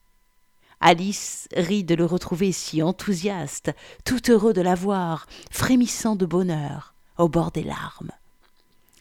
Alice 0.79 1.47
rit 1.55 1.83
de 1.83 1.95
le 1.95 2.05
retrouver 2.05 2.51
si 2.51 2.83
enthousiaste, 2.83 3.71
tout 4.05 4.31
heureux 4.31 4.53
de 4.53 4.61
la 4.61 4.75
voir, 4.75 5.25
frémissant 5.49 6.15
de 6.15 6.25
bonheur, 6.25 6.93
au 7.17 7.27
bord 7.27 7.51
des 7.51 7.63
larmes. 7.63 8.11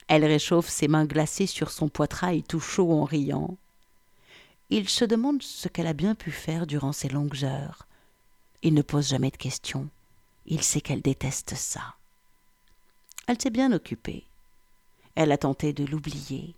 Elle 0.09 0.25
réchauffe 0.25 0.68
ses 0.68 0.88
mains 0.88 1.04
glacées 1.04 1.47
sur 1.47 1.71
son 1.71 1.88
poitrail 1.88 2.42
tout 2.42 2.61
chaud 2.61 2.92
en 2.92 3.04
riant. 3.04 3.56
Il 4.71 4.88
se 4.88 5.04
demande 5.04 5.42
ce 5.42 5.68
qu'elle 5.68 5.87
a 5.87 5.92
bien 5.92 6.14
pu 6.14 6.30
faire 6.30 6.66
durant 6.66 6.92
ces 6.92 7.09
longues 7.09 7.45
heures. 7.45 7.87
Il 8.62 8.75
ne 8.75 8.83
pose 8.83 9.09
jamais 9.09 9.30
de 9.30 9.37
questions. 9.37 9.88
Il 10.47 10.62
sait 10.62 10.80
qu'elle 10.80 11.02
déteste 11.02 11.54
ça. 11.54 11.95
Elle 13.26 13.40
s'est 13.40 13.50
bien 13.50 13.73
occupée. 13.73 14.25
Elle 15.14 15.33
a 15.33 15.38
tenté 15.38 15.73
de 15.73 15.85
l'oublier, 15.85 16.54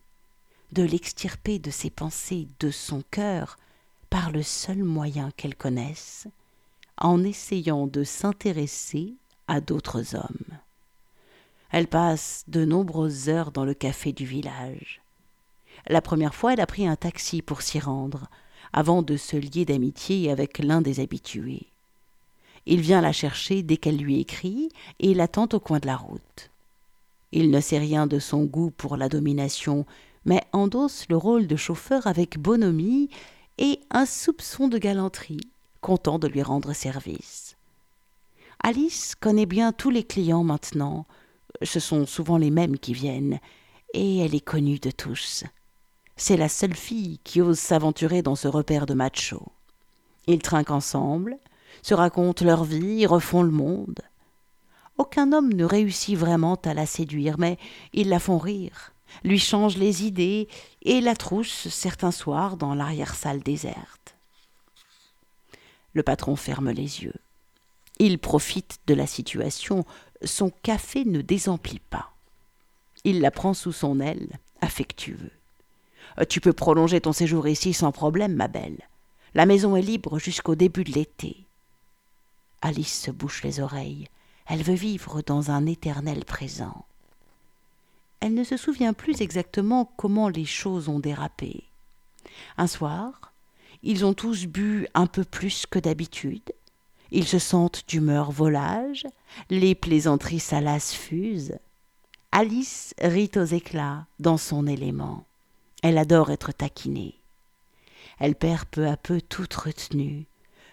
de 0.73 0.83
l'extirper 0.83 1.59
de 1.59 1.71
ses 1.71 1.91
pensées, 1.91 2.49
de 2.61 2.71
son 2.71 3.03
cœur, 3.11 3.57
par 4.11 4.31
le 4.31 4.43
seul 4.43 4.83
moyen 4.83 5.31
qu'elle 5.37 5.57
connaisse, 5.57 6.27
en 6.97 7.23
essayant 7.25 7.87
de 7.87 8.05
s'intéresser 8.05 9.15
à 9.47 9.61
d'autres 9.61 10.15
hommes. 10.15 10.59
Elle 11.71 11.87
passe 11.87 12.45
de 12.49 12.65
nombreuses 12.65 13.29
heures 13.29 13.53
dans 13.53 13.65
le 13.65 13.75
café 13.75 14.13
du 14.13 14.25
village. 14.25 15.01
La 15.87 16.01
première 16.01 16.35
fois, 16.35 16.55
elle 16.55 16.61
a 16.61 16.67
pris 16.67 16.87
un 16.87 16.97
taxi 16.97 17.43
pour 17.43 17.63
s'y 17.63 17.79
rendre, 17.79 18.29
avant 18.73 19.03
de 19.03 19.17
se 19.17 19.37
lier 19.37 19.65
d'amitié 19.65 20.31
avec 20.31 20.59
l'un 20.59 20.81
des 20.81 21.01
habitués. 21.01 21.67
Il 22.67 22.81
vient 22.81 23.01
la 23.01 23.13
chercher 23.13 23.63
dès 23.63 23.77
qu'elle 23.77 23.97
lui 23.97 24.21
écrit 24.21 24.69
et 24.99 25.15
l'attend 25.15 25.49
au 25.53 25.61
coin 25.61 25.79
de 25.79 25.87
la 25.87 25.97
route. 25.97 26.51
Il 27.33 27.51
ne 27.51 27.61
sait 27.61 27.79
rien 27.79 28.07
de 28.07 28.19
son 28.19 28.45
goût 28.45 28.71
pour 28.71 28.97
la 28.97 29.09
domination, 29.09 29.87
mais 30.25 30.43
endosse 30.53 31.07
le 31.09 31.17
rôle 31.17 31.47
de 31.47 31.57
chauffeur 31.57 32.07
avec 32.07 32.39
bonhomie 32.39 33.09
et 33.59 33.81
un 33.91 34.07
soupçon 34.07 34.69
de 34.69 34.79
galanterie, 34.79 35.51
content 35.81 36.19
de 36.19 36.29
lui 36.29 36.43
rendre 36.43 36.73
service. 36.73 37.57
Alice 38.63 39.15
connaît 39.15 39.47
bien 39.47 39.73
tous 39.73 39.91
les 39.91 40.05
clients 40.05 40.45
maintenant, 40.45 41.07
ce 41.63 41.81
sont 41.81 42.07
souvent 42.07 42.39
les 42.39 42.51
mêmes 42.51 42.79
qui 42.79 42.93
viennent, 42.93 43.39
et 43.95 44.19
elle 44.19 44.35
est 44.35 44.41
connue 44.41 44.79
de 44.79 44.91
tous. 44.91 45.45
C'est 46.17 46.37
la 46.37 46.49
seule 46.49 46.75
fille 46.75 47.21
qui 47.25 47.41
ose 47.41 47.59
s'aventurer 47.59 48.23
dans 48.23 48.35
ce 48.35 48.49
repère 48.49 48.87
de 48.87 48.95
machos. 48.95 49.47
Ils 50.27 50.43
trinquent 50.43 50.73
ensemble, 50.73 51.39
se 51.83 51.95
racontent 51.95 52.45
leur 52.45 52.65
vie, 52.65 53.07
refont 53.07 53.43
le 53.43 53.51
monde. 53.51 54.01
Aucun 54.99 55.33
homme 55.33 55.53
ne 55.53 55.65
réussit 55.65 56.19
vraiment 56.19 56.57
à 56.65 56.75
la 56.75 56.87
séduire, 56.87 57.39
mais 57.39 57.57
ils 57.93 58.09
la 58.09 58.19
font 58.19 58.39
rire, 58.39 58.93
lui 59.25 59.39
change 59.39 59.77
les 59.77 60.05
idées 60.05 60.49
et 60.83 61.01
la 61.01 61.17
trousse 61.17 61.69
certains 61.69 62.11
soirs 62.11 62.57
dans 62.57 62.75
l'arrière-salle 62.75 63.41
déserte. 63.41 64.17
Le 65.95 66.03
patron 66.03 66.37
ferme 66.37 66.71
les 66.71 67.03
yeux. 67.03 67.15
Il 67.99 68.19
profite 68.19 68.79
de 68.87 68.95
la 68.95 69.07
situation. 69.07 69.85
Son 70.23 70.51
café 70.63 71.05
ne 71.05 71.21
désemplit 71.21 71.81
pas. 71.91 72.13
Il 73.05 73.21
la 73.21 73.31
prend 73.31 73.55
sous 73.55 73.73
son 73.73 74.01
aile, 74.01 74.39
affectueux. 74.61 75.31
Tu 76.29 76.41
peux 76.41 76.53
prolonger 76.53 77.01
ton 77.01 77.13
séjour 77.13 77.49
ici 77.49 77.73
sans 77.73 77.93
problème, 77.93 78.35
ma 78.35 78.49
belle. 78.49 78.79
La 79.35 79.47
maison 79.47 79.77
est 79.77 79.83
libre 79.83 80.19
jusqu'au 80.19 80.55
début 80.55 80.85
de 80.85 80.93
l'été. 80.93 81.45
Alice 82.61 83.03
se 83.03 83.11
bouche 83.11 83.43
les 83.45 83.61
oreilles. 83.61 84.09
Elle 84.47 84.63
veut 84.63 84.75
vivre 84.75 85.23
dans 85.23 85.51
un 85.51 85.67
éternel 85.67 86.25
présent. 86.25 86.87
Elle 88.21 88.35
ne 88.35 88.45
se 88.45 88.57
souvient 88.57 88.93
plus 88.93 89.21
exactement 89.21 89.91
comment 89.97 90.29
les 90.29 90.45
choses 90.45 90.89
ont 90.89 90.99
dérapé. 90.99 91.65
Un 92.57 92.67
soir, 92.67 93.33
ils 93.83 94.05
ont 94.05 94.15
tous 94.15 94.47
bu 94.47 94.89
un 94.95 95.07
peu 95.07 95.25
plus 95.25 95.67
que 95.67 95.79
d'habitude. 95.79 96.53
Ils 97.11 97.27
se 97.27 97.39
sentent 97.39 97.85
d'humeur 97.89 98.31
volage, 98.33 99.07
les 99.51 99.75
plaisanteries 99.75 100.41
salaces 100.41 100.93
fusent. 100.93 101.59
Alice 102.33 102.95
rit 103.01 103.31
aux 103.37 103.45
éclats 103.45 104.07
dans 104.19 104.37
son 104.37 104.67
élément. 104.67 105.25
Elle 105.83 105.97
adore 105.97 106.31
être 106.31 106.53
taquinée. 106.53 107.15
Elle 108.19 108.35
perd 108.35 108.65
peu 108.67 108.89
à 108.89 108.97
peu 108.97 109.21
toute 109.21 109.55
retenue, 109.55 110.27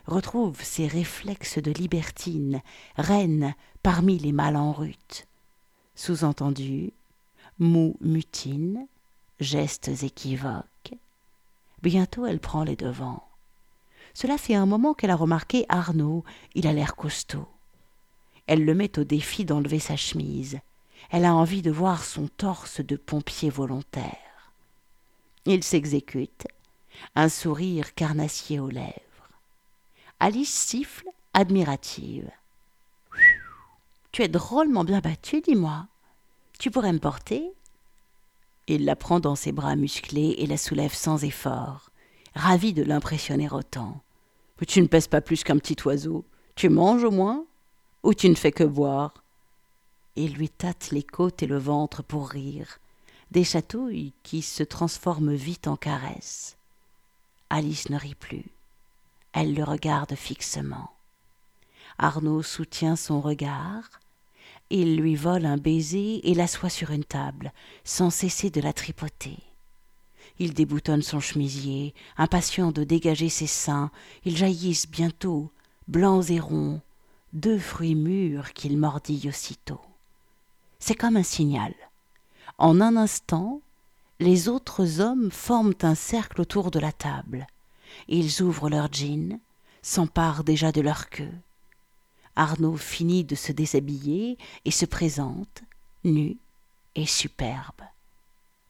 retrouve 0.07 0.61
ses 0.61 0.87
réflexes 0.87 1.59
de 1.59 1.71
libertine, 1.71 2.61
reine 2.97 3.53
parmi 3.83 4.17
les 4.17 4.31
mâles 4.31 4.57
en 4.57 4.73
rut. 4.73 5.27
Sous-entendu, 5.95 6.91
mots 7.59 7.95
mutine, 8.01 8.87
gestes 9.39 10.03
équivoques. 10.03 10.93
Bientôt 11.81 12.25
elle 12.25 12.39
prend 12.39 12.63
les 12.63 12.75
devants. 12.75 13.27
Cela 14.13 14.37
fait 14.37 14.55
un 14.55 14.65
moment 14.65 14.93
qu'elle 14.93 15.11
a 15.11 15.15
remarqué 15.15 15.65
Arnaud, 15.69 16.23
il 16.53 16.67
a 16.67 16.73
l'air 16.73 16.95
costaud. 16.95 17.47
Elle 18.47 18.63
le 18.63 18.73
met 18.73 18.97
au 18.99 19.03
défi 19.03 19.45
d'enlever 19.45 19.79
sa 19.79 19.97
chemise. 19.97 20.59
Elle 21.11 21.25
a 21.25 21.35
envie 21.35 21.61
de 21.61 21.71
voir 21.71 22.03
son 22.03 22.27
torse 22.27 22.81
de 22.81 22.95
pompier 22.95 23.49
volontaire. 23.49 24.51
Il 25.45 25.63
s'exécute, 25.63 26.47
un 27.15 27.29
sourire 27.29 27.93
carnassier 27.93 28.59
aux 28.59 28.69
lèvres. 28.69 28.93
Alice 30.19 30.53
siffle, 30.53 31.07
admirative. 31.33 32.29
Tu 34.11 34.23
es 34.23 34.29
drôlement 34.29 34.85
bien 34.85 35.01
battue, 35.01 35.41
dis-moi. 35.41 35.87
Tu 36.57 36.71
pourrais 36.71 36.93
me 36.93 36.99
porter? 36.99 37.51
Il 38.67 38.85
la 38.85 38.95
prend 38.95 39.19
dans 39.19 39.35
ses 39.35 39.51
bras 39.51 39.75
musclés 39.75 40.35
et 40.39 40.47
la 40.47 40.57
soulève 40.57 40.93
sans 40.93 41.23
effort, 41.23 41.91
ravi 42.33 42.73
de 42.73 42.83
l'impressionner 42.83 43.49
autant. 43.51 44.01
Tu 44.67 44.81
ne 44.81 44.87
pèses 44.87 45.07
pas 45.07 45.21
plus 45.21 45.43
qu'un 45.43 45.57
petit 45.57 45.75
oiseau. 45.85 46.25
Tu 46.55 46.69
manges 46.69 47.03
au 47.03 47.11
moins? 47.11 47.45
Ou 48.03 48.13
tu 48.13 48.29
ne 48.29 48.35
fais 48.35 48.51
que 48.51 48.63
boire? 48.63 49.23
Il 50.15 50.33
lui 50.33 50.49
tâte 50.49 50.91
les 50.91 51.03
côtes 51.03 51.43
et 51.43 51.47
le 51.47 51.57
ventre 51.57 52.01
pour 52.01 52.29
rire, 52.29 52.79
des 53.31 53.43
chatouilles 53.43 54.13
qui 54.23 54.41
se 54.41 54.63
transforment 54.63 55.33
vite 55.33 55.67
en 55.67 55.75
caresses. 55.75 56.55
Alice 57.49 57.89
ne 57.89 57.99
rit 57.99 58.15
plus. 58.15 58.45
Elle 59.33 59.53
le 59.53 59.63
regarde 59.63 60.15
fixement. 60.15 60.91
Arnaud 61.97 62.43
soutient 62.43 62.95
son 62.95 63.19
regard, 63.19 63.99
il 64.81 64.97
lui 64.97 65.15
vole 65.15 65.45
un 65.45 65.57
baiser 65.57 66.29
et 66.29 66.33
l'assoit 66.33 66.69
sur 66.69 66.91
une 66.91 67.05
table, 67.05 67.53
sans 67.85 68.09
cesser 68.09 68.49
de 68.49 68.59
la 68.59 68.73
tripoter. 68.73 69.37
Il 70.37 70.53
déboutonne 70.53 71.01
son 71.01 71.21
chemisier, 71.21 71.93
impatient 72.17 72.73
de 72.73 72.83
dégager 72.83 73.29
ses 73.29 73.47
seins. 73.47 73.89
Ils 74.25 74.35
jaillissent 74.35 74.89
bientôt, 74.89 75.49
blancs 75.87 76.29
et 76.29 76.41
ronds, 76.41 76.81
deux 77.31 77.57
fruits 77.57 77.95
mûrs 77.95 78.51
qu'il 78.51 78.77
mordille 78.77 79.29
aussitôt. 79.29 79.79
C'est 80.79 80.95
comme 80.95 81.15
un 81.15 81.23
signal. 81.23 81.73
En 82.57 82.81
un 82.81 82.97
instant, 82.97 83.61
les 84.19 84.49
autres 84.49 84.99
hommes 84.99 85.31
forment 85.31 85.73
un 85.83 85.95
cercle 85.95 86.41
autour 86.41 86.69
de 86.69 86.79
la 86.79 86.91
table. 86.91 87.47
Ils 88.09 88.41
ouvrent 88.41 88.69
leurs 88.69 88.91
jeans, 88.91 89.39
s'emparent 89.81 90.43
déjà 90.43 90.73
de 90.73 90.81
leur 90.81 91.09
queue. 91.09 91.31
Arnaud 92.35 92.77
finit 92.77 93.23
de 93.23 93.35
se 93.35 93.51
déshabiller 93.51 94.37
et 94.65 94.71
se 94.71 94.85
présente, 94.85 95.63
nu 96.03 96.37
et 96.95 97.05
superbe. 97.05 97.81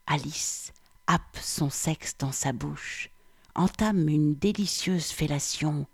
Alice 0.08 0.74
happe 1.08 1.38
son 1.42 1.70
sexe 1.70 2.16
dans 2.18 2.32
sa 2.32 2.54
bouche, 2.54 3.10
entame 3.56 4.08
une 4.10 4.36
délicieuse 4.36 5.08
fellation. 5.08 5.88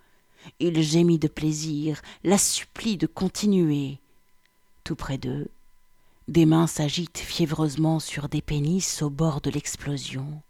Il 0.60 0.82
gémit 0.82 1.20
de 1.20 1.28
plaisir, 1.28 2.02
la 2.24 2.38
supplie 2.38 2.98
de 2.98 3.08
continuer. 3.08 4.00
Tout 4.84 4.96
près 4.96 5.18
d'eux, 5.18 5.50
des 6.28 6.46
mains 6.46 6.68
s'agitent 6.68 7.20
fiévreusement 7.20 8.00
sur 8.00 8.30
des 8.30 8.42
pénis 8.42 9.02
au 9.02 9.10
bord 9.10 9.42
de 9.42 9.50
l'explosion. 9.50 10.42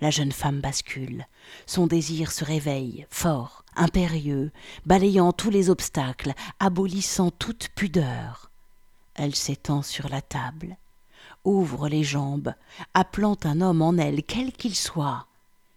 La 0.00 0.10
jeune 0.10 0.32
femme 0.32 0.60
bascule. 0.60 1.26
Son 1.66 1.86
désir 1.86 2.30
se 2.30 2.44
réveille, 2.44 3.06
fort, 3.08 3.64
impérieux, 3.76 4.50
balayant 4.84 5.32
tous 5.32 5.48
les 5.50 5.70
obstacles, 5.70 6.34
abolissant 6.60 7.30
toute 7.30 7.68
pudeur. 7.74 8.50
Elle 9.14 9.34
s'étend 9.34 9.80
sur 9.80 10.10
la 10.10 10.20
table, 10.20 10.76
ouvre 11.44 11.88
les 11.88 12.04
jambes, 12.04 12.52
appelant 12.92 13.38
un 13.44 13.62
homme 13.62 13.80
en 13.80 13.96
elle, 13.96 14.22
quel 14.22 14.52
qu'il 14.52 14.76
soit. 14.76 15.26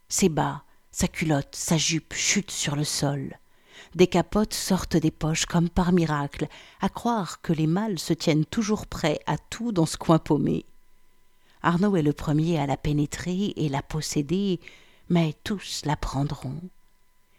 Ses 0.09 0.27
bas, 0.27 0.63
sa 0.91 1.07
culotte, 1.07 1.55
sa 1.55 1.77
jupe 1.77 2.13
chutent 2.13 2.51
sur 2.51 2.75
le 2.75 2.83
sol. 2.83 3.37
Des 3.95 4.07
capotes 4.07 4.53
sortent 4.53 4.97
des 4.97 5.11
poches 5.11 5.45
comme 5.45 5.69
par 5.69 5.93
miracle, 5.93 6.47
à 6.81 6.89
croire 6.89 7.41
que 7.41 7.53
les 7.53 7.67
mâles 7.67 7.99
se 7.99 8.13
tiennent 8.13 8.45
toujours 8.45 8.85
prêts 8.85 9.19
à 9.25 9.37
tout 9.37 9.71
dans 9.71 9.85
ce 9.85 9.95
coin 9.95 10.19
paumé. 10.19 10.65
Arnaud 11.61 11.95
est 11.95 12.01
le 12.01 12.13
premier 12.13 12.59
à 12.59 12.65
la 12.65 12.77
pénétrer 12.77 13.53
et 13.55 13.69
la 13.69 13.81
posséder, 13.81 14.59
mais 15.09 15.33
tous 15.43 15.81
la 15.85 15.95
prendront. 15.95 16.61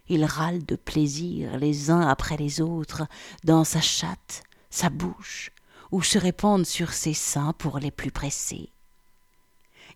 Ils 0.09 0.25
râlent 0.25 0.67
de 0.67 0.77
plaisir 0.77 1.57
les 1.59 1.91
uns 1.91 2.07
après 2.07 2.37
les 2.37 2.61
autres 2.61 3.07
dans 3.45 3.65
sa 3.65 3.81
chatte, 3.81 4.43
sa 4.69 4.91
bouche, 4.91 5.53
ou 5.93 6.03
se 6.03 6.19
répandent 6.19 6.67
sur 6.67 6.93
ses 6.93 7.15
seins 7.15 7.53
pour 7.55 7.79
les 7.79 7.91
plus 7.91 8.11
pressés. 8.11 8.71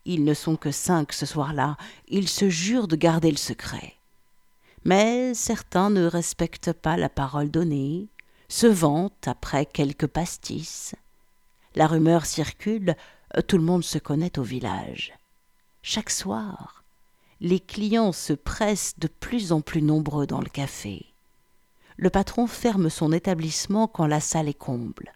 Ils 0.05 0.25
ne 0.25 0.35
sont 0.35 0.57
que 0.57 0.71
cinq 0.71 1.13
ce 1.13 1.27
soir-là, 1.27 1.77
ils 2.09 2.29
se 2.29 2.49
jurent 2.49 2.89
de 2.89 2.97
garder 2.97 3.31
le 3.31 3.37
secret. 3.37 3.95
Mais 4.85 5.35
certains 5.35 5.91
ne 5.91 6.05
respectent 6.07 6.73
pas 6.73 6.97
la 6.97 7.09
parole 7.09 7.51
donnée, 7.51 8.09
se 8.49 8.67
vantent 8.67 9.27
après 9.27 9.67
quelques 9.67 10.07
pastis. 10.07 10.95
La 11.75 11.87
rumeur 11.87 12.27
circule 12.27 12.95
tout 13.43 13.59
le 13.59 13.65
monde 13.65 13.85
se 13.85 13.99
connaît 13.99 14.39
au 14.39 14.43
village. 14.43 15.13
Chaque 15.83 16.11
soir, 16.11 16.85
les 17.41 17.61
clients 17.61 18.13
se 18.13 18.33
pressent 18.33 18.95
de 18.99 19.09
plus 19.09 19.53
en 19.53 19.61
plus 19.61 19.83
nombreux 19.83 20.27
dans 20.27 20.41
le 20.41 20.49
café. 20.49 21.07
Le 21.97 22.11
patron 22.11 22.47
ferme 22.47 22.91
son 22.91 23.13
établissement 23.13 23.87
quand 23.87 24.07
la 24.07 24.21
salle 24.21 24.49
est 24.49 24.59
comble. 24.59 25.13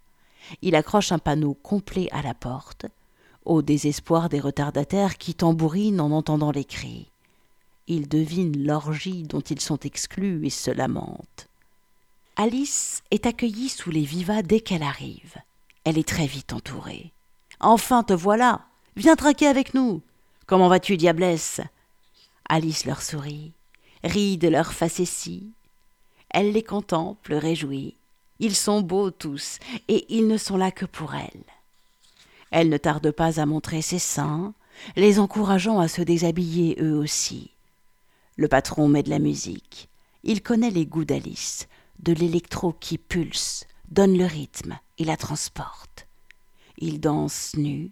Il 0.62 0.74
accroche 0.74 1.12
un 1.12 1.18
panneau 1.18 1.54
complet 1.54 2.08
à 2.12 2.22
la 2.22 2.34
porte, 2.34 2.86
au 3.44 3.62
désespoir 3.62 4.28
des 4.28 4.40
retardataires 4.40 5.16
qui 5.16 5.34
tambourinent 5.34 6.00
en 6.00 6.10
entendant 6.10 6.50
les 6.50 6.64
cris. 6.64 7.10
Ils 7.86 8.08
devinent 8.08 8.64
l'orgie 8.64 9.22
dont 9.22 9.40
ils 9.40 9.60
sont 9.60 9.78
exclus 9.80 10.46
et 10.46 10.50
se 10.50 10.70
lamentent. 10.70 11.48
Alice 12.36 13.02
est 13.10 13.26
accueillie 13.26 13.70
sous 13.70 13.90
les 13.90 14.04
vivas 14.04 14.42
dès 14.42 14.60
qu'elle 14.60 14.82
arrive. 14.82 15.36
Elle 15.84 15.98
est 15.98 16.06
très 16.06 16.26
vite 16.26 16.52
entourée. 16.52 17.12
Enfin 17.60 18.02
te 18.02 18.12
voilà. 18.12 18.60
Viens 18.96 19.16
traquer 19.16 19.46
avec 19.46 19.74
nous. 19.74 20.02
Comment 20.46 20.68
vas-tu, 20.68 20.96
diablesse? 20.96 21.60
Alice 22.48 22.86
leur 22.86 23.02
sourit, 23.02 23.52
rit 24.02 24.38
de 24.38 24.48
leur 24.48 24.72
facétie. 24.72 25.50
Elle 26.30 26.52
les 26.52 26.62
contemple, 26.62 27.34
réjouie. 27.34 27.94
Ils 28.40 28.54
sont 28.54 28.80
beaux 28.80 29.10
tous, 29.10 29.58
et 29.88 30.06
ils 30.08 30.26
ne 30.26 30.36
sont 30.36 30.56
là 30.56 30.70
que 30.70 30.86
pour 30.86 31.14
elle. 31.14 31.44
Elle 32.50 32.70
ne 32.70 32.76
tarde 32.78 33.10
pas 33.10 33.40
à 33.40 33.46
montrer 33.46 33.82
ses 33.82 33.98
seins, 33.98 34.54
les 34.96 35.18
encourageant 35.18 35.80
à 35.80 35.88
se 35.88 36.02
déshabiller 36.02 36.76
eux 36.80 36.96
aussi. 36.96 37.50
Le 38.36 38.48
patron 38.48 38.88
met 38.88 39.02
de 39.02 39.10
la 39.10 39.18
musique. 39.18 39.88
Il 40.22 40.42
connaît 40.42 40.70
les 40.70 40.86
goûts 40.86 41.04
d'Alice, 41.04 41.68
de 41.98 42.12
l'électro 42.12 42.72
qui 42.72 42.98
pulse, 42.98 43.66
donne 43.90 44.16
le 44.16 44.26
rythme 44.26 44.78
et 44.98 45.04
la 45.04 45.16
transporte. 45.16 46.07
Ils 46.78 47.00
dansent 47.00 47.56
nus, 47.56 47.90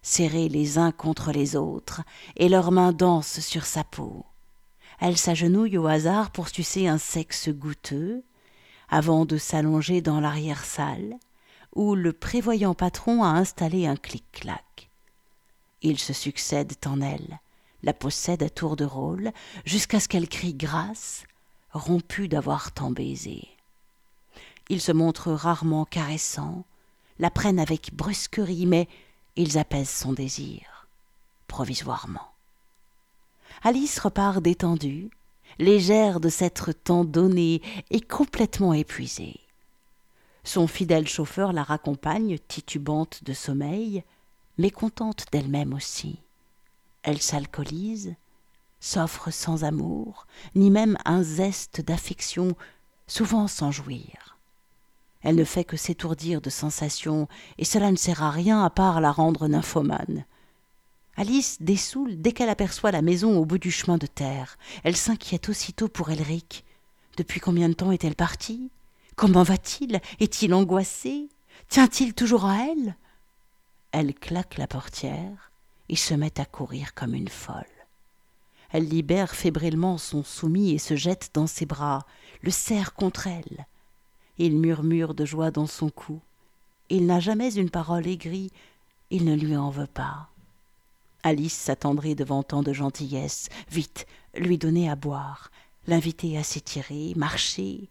serrés 0.00 0.48
les 0.48 0.78
uns 0.78 0.90
contre 0.90 1.32
les 1.32 1.54
autres, 1.54 2.02
et 2.36 2.48
leurs 2.48 2.72
mains 2.72 2.92
dansent 2.92 3.40
sur 3.40 3.64
sa 3.64 3.84
peau. 3.84 4.24
Elle 5.00 5.18
s'agenouille 5.18 5.78
au 5.78 5.86
hasard 5.86 6.30
pour 6.30 6.48
sucer 6.48 6.88
un 6.88 6.98
sexe 6.98 7.50
goûteux, 7.50 8.22
avant 8.88 9.24
de 9.24 9.36
s'allonger 9.36 10.00
dans 10.00 10.20
l'arrière-salle, 10.20 11.16
où 11.74 11.94
le 11.94 12.12
prévoyant 12.12 12.74
patron 12.74 13.22
a 13.22 13.28
installé 13.28 13.86
un 13.86 13.96
clic-clac. 13.96 14.90
Ils 15.82 15.98
se 15.98 16.12
succèdent 16.12 16.76
en 16.86 17.00
elle, 17.00 17.40
la 17.82 17.92
possèdent 17.92 18.42
à 18.42 18.50
tour 18.50 18.76
de 18.76 18.84
rôle, 18.84 19.32
jusqu'à 19.64 20.00
ce 20.00 20.08
qu'elle 20.08 20.28
crie 20.28 20.54
grâce, 20.54 21.24
rompue 21.72 22.28
d'avoir 22.28 22.72
tant 22.72 22.90
baisé. 22.90 23.48
Ils 24.68 24.80
se 24.80 24.92
montrent 24.92 25.32
rarement 25.32 25.84
caressants, 25.84 26.64
la 27.22 27.30
prennent 27.30 27.60
avec 27.60 27.94
brusquerie, 27.94 28.66
mais 28.66 28.88
ils 29.36 29.56
apaisent 29.56 29.88
son 29.88 30.12
désir, 30.12 30.88
provisoirement. 31.46 32.32
Alice 33.62 34.00
repart 34.00 34.42
détendue, 34.42 35.08
légère 35.60 36.18
de 36.18 36.28
s'être 36.28 36.72
tant 36.72 37.04
donnée 37.04 37.62
et 37.90 38.00
complètement 38.00 38.72
épuisée. 38.72 39.38
Son 40.42 40.66
fidèle 40.66 41.06
chauffeur 41.06 41.52
la 41.52 41.62
raccompagne, 41.62 42.40
titubante 42.48 43.22
de 43.22 43.32
sommeil, 43.32 44.02
mais 44.58 44.72
contente 44.72 45.26
d'elle-même 45.30 45.74
aussi. 45.74 46.18
Elle 47.04 47.22
s'alcoolise, 47.22 48.16
s'offre 48.80 49.30
sans 49.30 49.62
amour, 49.62 50.26
ni 50.56 50.72
même 50.72 50.98
un 51.04 51.22
zeste 51.22 51.82
d'affection, 51.82 52.56
souvent 53.06 53.46
sans 53.46 53.70
jouir. 53.70 54.31
Elle 55.22 55.36
ne 55.36 55.44
fait 55.44 55.64
que 55.64 55.76
s'étourdir 55.76 56.40
de 56.40 56.50
sensations, 56.50 57.28
et 57.58 57.64
cela 57.64 57.90
ne 57.90 57.96
sert 57.96 58.22
à 58.22 58.30
rien 58.30 58.64
à 58.64 58.70
part 58.70 59.00
la 59.00 59.12
rendre 59.12 59.46
nymphomane. 59.48 60.24
Alice 61.16 61.58
dessoule 61.60 62.20
dès 62.20 62.32
qu'elle 62.32 62.48
aperçoit 62.48 62.90
la 62.90 63.02
maison 63.02 63.38
au 63.38 63.44
bout 63.44 63.58
du 63.58 63.70
chemin 63.70 63.98
de 63.98 64.06
terre. 64.06 64.56
Elle 64.82 64.96
s'inquiète 64.96 65.48
aussitôt 65.48 65.88
pour 65.88 66.10
Elric. 66.10 66.64
Depuis 67.16 67.40
combien 67.40 67.68
de 67.68 67.74
temps 67.74 67.92
est-elle 67.92 68.14
partie? 68.14 68.70
Comment 69.14 69.42
va-t-il? 69.42 70.00
Est-il 70.20 70.54
angoissé? 70.54 71.28
Tient-il 71.68 72.14
toujours 72.14 72.46
à 72.46 72.64
elle? 72.64 72.96
Elle 73.92 74.14
claque 74.14 74.56
la 74.56 74.66
portière 74.66 75.52
et 75.90 75.96
se 75.96 76.14
met 76.14 76.40
à 76.40 76.46
courir 76.46 76.94
comme 76.94 77.14
une 77.14 77.28
folle. 77.28 77.64
Elle 78.70 78.88
libère 78.88 79.34
fébrilement 79.34 79.98
son 79.98 80.24
soumis 80.24 80.70
et 80.70 80.78
se 80.78 80.96
jette 80.96 81.30
dans 81.34 81.46
ses 81.46 81.66
bras, 81.66 82.06
le 82.40 82.50
serre 82.50 82.94
contre 82.94 83.26
elle. 83.26 83.66
Il 84.38 84.56
murmure 84.56 85.14
de 85.14 85.24
joie 85.24 85.50
dans 85.50 85.66
son 85.66 85.90
cou. 85.90 86.20
Il 86.88 87.06
n'a 87.06 87.20
jamais 87.20 87.54
une 87.54 87.70
parole 87.70 88.06
aigrie, 88.06 88.50
il 89.10 89.24
ne 89.24 89.34
lui 89.34 89.56
en 89.56 89.70
veut 89.70 89.86
pas. 89.86 90.28
Alice 91.22 91.54
s'attendrit 91.54 92.14
devant 92.14 92.42
tant 92.42 92.62
de 92.62 92.72
gentillesse. 92.72 93.48
Vite, 93.70 94.06
lui 94.34 94.58
donner 94.58 94.90
à 94.90 94.96
boire, 94.96 95.50
l'inviter 95.86 96.36
à 96.36 96.42
s'étirer, 96.42 97.12
marcher, 97.16 97.88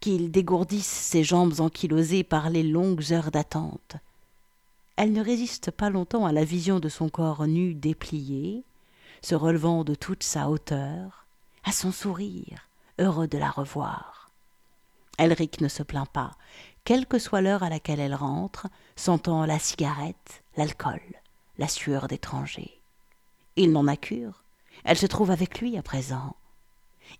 qu'il 0.00 0.30
dégourdisse 0.30 0.86
ses 0.86 1.22
jambes 1.22 1.60
ankylosées 1.60 2.24
par 2.24 2.50
les 2.50 2.62
longues 2.62 3.12
heures 3.12 3.30
d'attente. 3.30 3.96
Elle 4.96 5.12
ne 5.12 5.24
résiste 5.24 5.70
pas 5.70 5.90
longtemps 5.90 6.26
à 6.26 6.32
la 6.32 6.44
vision 6.44 6.80
de 6.80 6.88
son 6.88 7.08
corps 7.08 7.46
nu 7.46 7.74
déplié, 7.74 8.62
se 9.22 9.34
relevant 9.34 9.84
de 9.84 9.94
toute 9.94 10.22
sa 10.22 10.50
hauteur, 10.50 11.26
à 11.64 11.72
son 11.72 11.92
sourire, 11.92 12.68
heureux 12.98 13.28
de 13.28 13.38
la 13.38 13.50
revoir. 13.50 14.21
Elric 15.22 15.60
ne 15.60 15.68
se 15.68 15.84
plaint 15.84 16.08
pas, 16.08 16.32
quelle 16.84 17.06
que 17.06 17.20
soit 17.20 17.42
l'heure 17.42 17.62
à 17.62 17.68
laquelle 17.68 18.00
elle 18.00 18.14
rentre, 18.14 18.66
sentant 18.96 19.46
la 19.46 19.60
cigarette, 19.60 20.42
l'alcool, 20.56 21.00
la 21.58 21.68
sueur 21.68 22.08
d'étranger. 22.08 22.80
Il 23.54 23.70
n'en 23.70 23.86
a 23.86 23.96
cure, 23.96 24.42
elle 24.82 24.98
se 24.98 25.06
trouve 25.06 25.30
avec 25.30 25.60
lui 25.60 25.78
à 25.78 25.82
présent. 25.82 26.34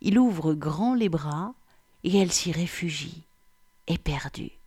Il 0.01 0.19
ouvre 0.19 0.55
grand 0.55 0.95
les 0.95 1.09
bras, 1.09 1.55
et 2.03 2.19
elle 2.19 2.33
s'y 2.33 2.51
réfugie, 2.51 3.23
éperdue. 3.87 4.59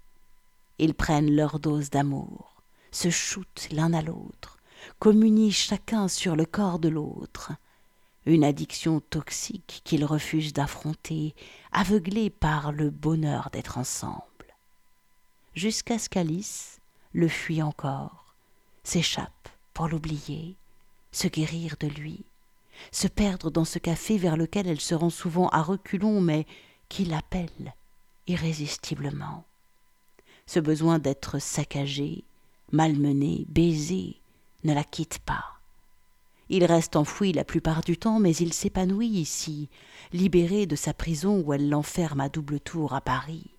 Ils 0.80 0.93
prennent 0.93 1.36
leur 1.36 1.60
dose 1.60 1.89
d'amour, 1.89 2.54
se 2.91 3.10
shootent 3.10 3.67
l'un 3.71 3.91
à 3.93 4.02
l'autre, 4.02 4.60
communient 5.00 5.52
chacun 5.52 6.08
sur 6.08 6.38
le 6.38 6.45
corps 6.45 6.80
de 6.80 6.88
l'autre. 6.88 7.52
Une 8.26 8.44
addiction 8.44 9.02
toxique 9.02 9.82
qu'ils 9.84 10.06
refusent 10.06 10.54
d'affronter, 10.54 11.36
aveuglés 11.72 12.30
par 12.30 12.72
le 12.72 12.90
bonheur 12.90 13.50
d'être 13.52 13.78
ensemble. 13.78 14.24
Jusqu'à 15.54 16.00
ce 16.00 16.10
qu'Alice 16.10 16.80
le 17.14 17.28
fuit 17.28 17.62
encore, 17.62 18.34
s'échappe 18.84 19.50
pour 19.74 19.88
l'oublier, 19.88 20.56
se 21.12 21.28
guérir 21.28 21.76
de 21.80 21.88
lui, 21.88 22.24
se 22.92 23.08
perdre 23.08 23.52
dans 23.52 23.66
ce 23.66 23.80
café 23.80 24.18
vers 24.18 24.38
lequel 24.38 24.68
elle 24.68 24.82
se 24.82 24.96
rend 24.96 25.10
souvent 25.10 25.48
à 25.50 25.62
reculons, 25.62 26.20
mais 26.20 26.46
qui 26.90 27.06
l'appelle 27.06 27.74
irrésistiblement. 28.28 29.44
Ce 30.46 30.60
besoin 30.60 31.00
d'être 31.00 31.40
saccagé, 31.40 32.24
malmené, 32.72 33.46
baisé, 33.48 34.20
ne 34.64 34.74
la 34.74 34.84
quitte 34.84 35.20
pas. 35.20 35.55
Il 36.49 36.63
reste 36.65 36.95
enfoui 36.95 37.34
la 37.34 37.43
plupart 37.43 37.81
du 37.81 37.97
temps, 37.97 38.19
mais 38.19 38.36
il 38.36 38.53
s'épanouit 38.53 39.08
ici, 39.08 39.69
libéré 40.13 40.65
de 40.65 40.75
sa 40.75 40.93
prison 40.93 41.41
où 41.41 41.53
elle 41.53 41.69
l'enferme 41.69 42.21
à 42.21 42.29
double 42.29 42.60
tour 42.60 42.93
à 42.93 43.01
Paris. 43.01 43.51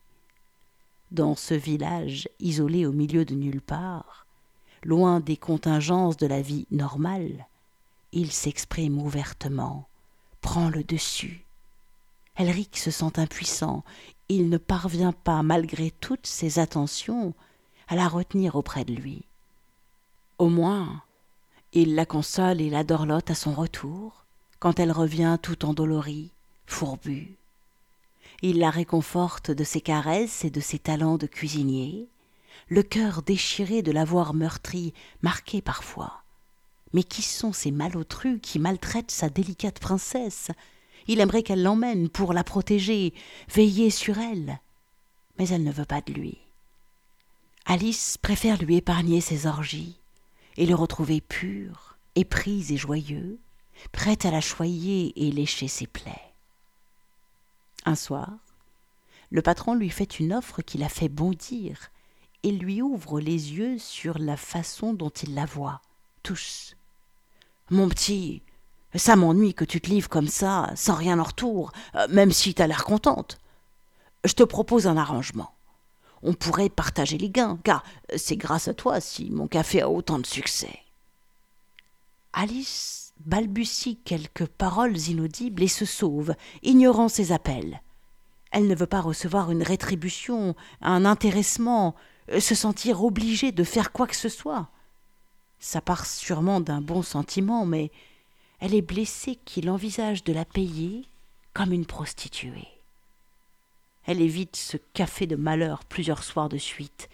Dans 1.11 1.35
ce 1.35 1.55
village 1.55 2.29
isolé 2.41 2.87
au 2.87 2.93
milieu 2.93 3.25
de 3.25 3.35
nulle 3.35 3.61
part, 3.61 4.27
loin 4.83 5.21
des 5.21 5.37
contingences 5.37 6.17
de 6.17 6.27
la 6.27 6.43
vie 6.43 6.67
normale, 6.71 7.47
il 8.13 8.31
s'exprime 8.31 9.01
ouvertement, 9.01 9.89
prend 10.41 10.69
le 10.69 10.85
dessus, 10.85 11.47
Elric 12.37 12.77
se 12.77 12.91
sent 12.91 13.19
impuissant. 13.19 13.83
Il 14.29 14.49
ne 14.49 14.59
parvient 14.59 15.13
pas, 15.13 15.43
malgré 15.43 15.91
toutes 15.91 16.27
ses 16.27 16.59
attentions, 16.59 17.35
à 17.89 17.97
la 17.97 18.09
retenir 18.09 18.57
auprès 18.57 18.85
de 18.85 18.93
lui. 18.93 19.25
Au 20.39 20.49
moins, 20.49 21.03
il 21.73 21.95
la 21.95 22.07
console 22.07 22.61
et 22.61 22.71
la 22.71 22.85
dorlote 22.85 23.31
à 23.31 23.35
son 23.35 23.53
retour, 23.53 24.25
quand 24.59 24.81
elle 24.81 24.93
revient 24.93 25.39
tout 25.43 25.65
endolorie, 25.65 26.31
fourbue. 26.67 27.37
Il 28.43 28.59
la 28.59 28.71
réconforte 28.71 29.51
de 29.51 29.65
ses 29.65 29.81
caresses 29.81 30.45
et 30.45 30.51
de 30.51 30.61
ses 30.61 30.79
talents 30.79 31.19
de 31.19 31.27
cuisinier, 31.27 32.09
le 32.69 32.83
cœur 32.83 33.23
déchiré 33.23 33.83
de 33.83 33.93
l'avoir 33.93 34.35
meurtri, 34.35 34.93
marqué 35.23 35.61
parfois. 35.61 36.23
Mais 36.93 37.03
qui 37.03 37.23
sont 37.23 37.53
ces 37.53 37.71
malotrus 37.71 38.39
qui 38.41 38.59
maltraitent 38.59 39.11
sa 39.11 39.29
délicate 39.29 39.79
princesse? 39.79 40.51
Il 41.09 41.21
aimerait 41.21 41.43
qu'elle 41.43 41.63
l'emmène 41.63 42.09
pour 42.09 42.33
la 42.33 42.43
protéger, 42.43 43.13
veiller 43.49 43.91
sur 43.91 44.19
elle. 44.19 44.59
Mais 45.39 45.49
elle 45.49 45.63
ne 45.63 45.73
veut 45.73 45.85
pas 45.85 46.01
de 46.01 46.13
lui. 46.13 46.39
Alice 47.67 48.19
préfère 48.19 48.61
lui 48.63 48.77
épargner 48.77 49.21
ses 49.21 49.47
orgies 49.47 49.97
et 50.57 50.67
le 50.67 50.75
retrouver 50.75 51.21
pur, 51.21 51.97
épris 52.15 52.67
et 52.71 52.77
joyeux, 52.77 53.39
prête 53.93 54.25
à 54.25 54.31
la 54.31 54.41
choyer 54.41 55.13
et 55.17 55.31
lécher 55.31 55.69
ses 55.69 55.87
plaies. 55.87 56.33
Un 57.85 57.95
soir, 57.95 58.31
le 59.31 59.43
patron 59.43 59.75
lui 59.75 59.91
fait 59.91 60.19
une 60.19 60.33
offre 60.33 60.63
qui 60.63 60.79
la 60.79 60.89
fait 60.89 61.09
bondir 61.09 61.91
et 62.43 62.53
lui 62.53 62.81
ouvre 62.81 63.21
les 63.21 63.55
yeux 63.55 63.79
sur 63.79 64.19
la 64.19 64.37
façon 64.37 64.95
dont 64.95 65.11
il 65.11 65.35
la 65.35 65.47
voit, 65.47 65.83
tous. 66.23 66.77
Mon 67.71 67.89
petit, 67.89 68.43
ça 68.95 69.17
m'ennuie 69.17 69.55
que 69.55 69.65
tu 69.65 69.81
te 69.81 69.91
livres 69.91 70.09
comme 70.09 70.29
ça, 70.29 70.71
sans 70.77 70.95
rien 70.95 71.19
en 71.19 71.25
retour, 71.25 71.73
euh, 71.97 72.07
même 72.09 72.31
si 72.31 72.55
t'as 72.55 72.67
l'air 72.67 72.85
contente. 72.85 73.39
Je 74.25 74.33
te 74.33 74.43
propose 74.45 74.87
un 74.87 74.97
arrangement. 74.97 75.56
On 76.23 76.35
pourrait 76.35 76.69
partager 76.69 77.19
les 77.19 77.31
gains, 77.31 77.59
car 77.63 77.83
c'est 78.17 78.37
grâce 78.37 78.69
à 78.69 78.75
toi 78.75 79.01
si 79.01 79.31
mon 79.31 79.47
café 79.47 79.83
a 79.83 79.91
autant 79.91 80.19
de 80.19 80.27
succès. 80.27 80.79
Alice 82.33 83.07
balbutie 83.25 83.97
quelques 84.05 84.47
paroles 84.47 84.97
inaudibles 85.09 85.63
et 85.63 85.69
se 85.69 85.85
sauve, 85.85 86.35
ignorant 86.63 87.09
ses 87.09 87.33
appels. 87.33 87.81
Elle 88.51 88.69
ne 88.69 88.75
veut 88.75 88.87
pas 88.87 89.01
recevoir 89.01 89.51
une 89.51 89.63
rétribution, 89.63 90.55
un 90.81 91.05
intéressement, 91.05 91.95
se 92.39 92.55
sentir 92.55 93.05
obligée 93.05 93.53
de 93.53 93.65
faire 93.65 93.93
quoi 93.93 94.07
que 94.07 94.17
ce 94.17 94.29
soit. 94.29 94.69
Ça 95.59 95.81
part 95.81 96.07
sûrement 96.07 96.61
d'un 96.61 96.81
bon 96.81 97.03
sentiment, 97.03 97.67
mais 97.67 97.91
elle 98.61 98.75
est 98.75 98.83
blessée 98.83 99.39
qu'il 99.45 99.71
envisage 99.71 100.25
de 100.25 100.33
la 100.33 100.45
payer 100.45 101.07
comme 101.55 101.73
une 101.73 101.87
prostituée. 101.87 102.69
Elle 104.07 104.21
évite 104.21 104.57
ce 104.57 104.77
café 104.95 105.27
de 105.27 105.37
malheur 105.37 105.85
plusieurs 105.85 106.23
soirs 106.23 106.49
de 106.49 106.59
suite, 106.59 107.09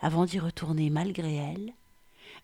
avant 0.00 0.26
d'y 0.26 0.38
retourner 0.38 0.90
malgré 0.90 1.36
elle, 1.36 1.72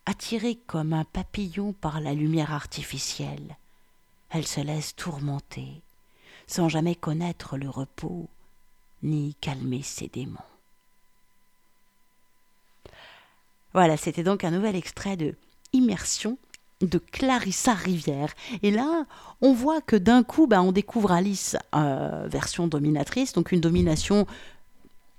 attirée 0.06 0.56
comme 0.66 0.94
un 0.94 1.04
papillon 1.04 1.74
par 1.74 2.00
la 2.00 2.14
lumière 2.14 2.52
artificielle. 2.52 3.56
Elle 4.30 4.46
se 4.46 4.60
laisse 4.60 4.96
tourmenter, 4.96 5.82
sans 6.46 6.68
jamais 6.70 6.94
connaître 6.94 7.58
le 7.58 7.68
repos, 7.68 8.28
ni 9.02 9.34
calmer 9.40 9.82
ses 9.82 10.08
démons. 10.08 10.38
Voilà, 13.74 13.96
c'était 13.96 14.22
donc 14.22 14.44
un 14.44 14.50
nouvel 14.50 14.76
extrait 14.76 15.16
de 15.16 15.36
Immersion 15.72 16.38
de 16.80 16.98
Clarissa 16.98 17.74
Rivière. 17.74 18.34
Et 18.62 18.70
là, 18.70 19.04
on 19.40 19.52
voit 19.52 19.80
que 19.80 19.96
d'un 19.96 20.22
coup, 20.22 20.46
bah, 20.46 20.62
on 20.62 20.72
découvre 20.72 21.12
Alice, 21.12 21.56
euh, 21.74 22.26
version 22.28 22.66
dominatrice, 22.66 23.32
donc 23.32 23.52
une 23.52 23.60
domination 23.60 24.26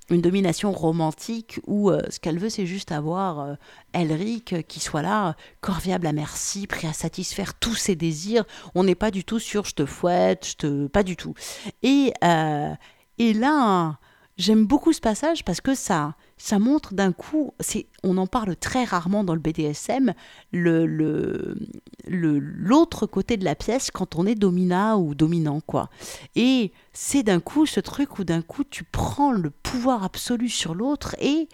une 0.09 0.21
domination 0.21 0.73
romantique 0.73 1.61
où 1.67 1.89
euh, 1.89 2.01
ce 2.09 2.19
qu'elle 2.19 2.37
veut, 2.37 2.49
c'est 2.49 2.65
juste 2.65 2.91
avoir 2.91 3.39
euh, 3.39 3.53
Elric 3.93 4.67
qui 4.67 4.81
soit 4.81 5.01
là, 5.01 5.37
corviable 5.61 6.05
à 6.05 6.11
merci, 6.11 6.67
prêt 6.67 6.89
à 6.89 6.91
satisfaire 6.91 7.53
tous 7.53 7.75
ses 7.75 7.95
désirs. 7.95 8.43
On 8.75 8.83
n'est 8.83 8.95
pas 8.95 9.09
du 9.09 9.23
tout 9.23 9.39
sur 9.39 9.63
je 9.63 9.73
te 9.73 9.85
fouette, 9.85 10.45
je 10.45 10.55
te. 10.55 10.87
Pas 10.87 11.03
du 11.03 11.15
tout. 11.15 11.33
Et, 11.81 12.11
et 13.19 13.33
là, 13.33 13.99
j'aime 14.37 14.65
beaucoup 14.65 14.93
ce 14.93 15.01
passage 15.01 15.43
parce 15.45 15.61
que 15.61 15.75
ça, 15.75 16.15
ça 16.37 16.59
montre 16.59 16.93
d'un 16.93 17.11
coup, 17.11 17.53
on 18.03 18.17
en 18.17 18.27
parle 18.27 18.55
très 18.55 18.83
rarement 18.83 19.23
dans 19.23 19.35
le 19.35 19.39
BDSM, 19.39 20.13
le, 20.51 20.85
le, 20.85 21.55
l'autre 22.07 23.05
côté 23.05 23.37
de 23.37 23.45
la 23.45 23.55
pièce 23.55 23.91
quand 23.91 24.15
on 24.15 24.25
est 24.25 24.35
dominant 24.35 24.99
ou 24.99 25.15
dominant, 25.15 25.61
quoi. 25.61 25.89
Et 26.35 26.71
c'est 26.93 27.23
d'un 27.23 27.39
coup 27.39 27.65
ce 27.65 27.79
truc 27.79 28.19
où 28.19 28.23
d'un 28.23 28.41
coup 28.41 28.63
tu 28.63 28.83
prends 28.83 29.31
le 29.31 29.49
pouvoir 29.49 30.03
absolu 30.03 30.49
sur 30.49 30.73
l'autre 30.73 31.15
et 31.19 31.47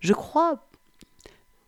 je 0.00 0.12
crois, 0.12 0.68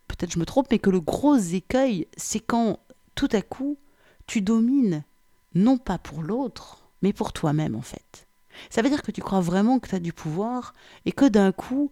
peut-être 0.09 0.33
je 0.33 0.39
me 0.39 0.47
trompe, 0.47 0.69
mais 0.71 0.79
que 0.79 0.91
le 0.91 1.01
gros 1.01 1.37
écueil, 1.37 2.07
c'est 2.17 2.41
quand 2.41 2.79
tout 3.15 3.29
à 3.33 3.43
coup 3.43 3.77
tu 4.27 4.43
domines 4.43 5.03
non 5.55 5.79
pas 5.79 5.99
pour 5.99 6.23
l'autre, 6.23 6.85
mais 7.03 7.13
pour 7.13 7.33
toi-même 7.33 7.75
en 7.75 7.83
fait. 7.83 8.27
Ça 8.69 8.83
veut 8.83 8.91
dire 8.91 9.03
que 9.03 9.11
tu 9.13 9.23
crois 9.23 9.41
vraiment 9.41 9.79
que 9.79 9.89
tu 9.89 9.95
as 9.95 10.01
du 10.01 10.13
pouvoir 10.13 10.75
et 11.07 11.13
que 11.13 11.27
d'un 11.27 11.53
coup, 11.53 11.91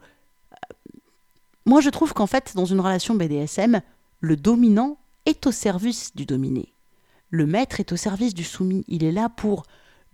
moi, 1.68 1.80
je 1.80 1.90
trouve 1.90 2.14
qu'en 2.14 2.26
fait, 2.26 2.52
dans 2.54 2.64
une 2.64 2.80
relation 2.80 3.14
BDSM, 3.14 3.82
le 4.20 4.36
dominant 4.36 4.96
est 5.26 5.46
au 5.46 5.52
service 5.52 6.16
du 6.16 6.24
dominé. 6.24 6.72
Le 7.30 7.46
maître 7.46 7.78
est 7.78 7.92
au 7.92 7.96
service 7.96 8.32
du 8.32 8.42
soumis. 8.42 8.84
Il 8.88 9.04
est 9.04 9.12
là 9.12 9.28
pour 9.28 9.64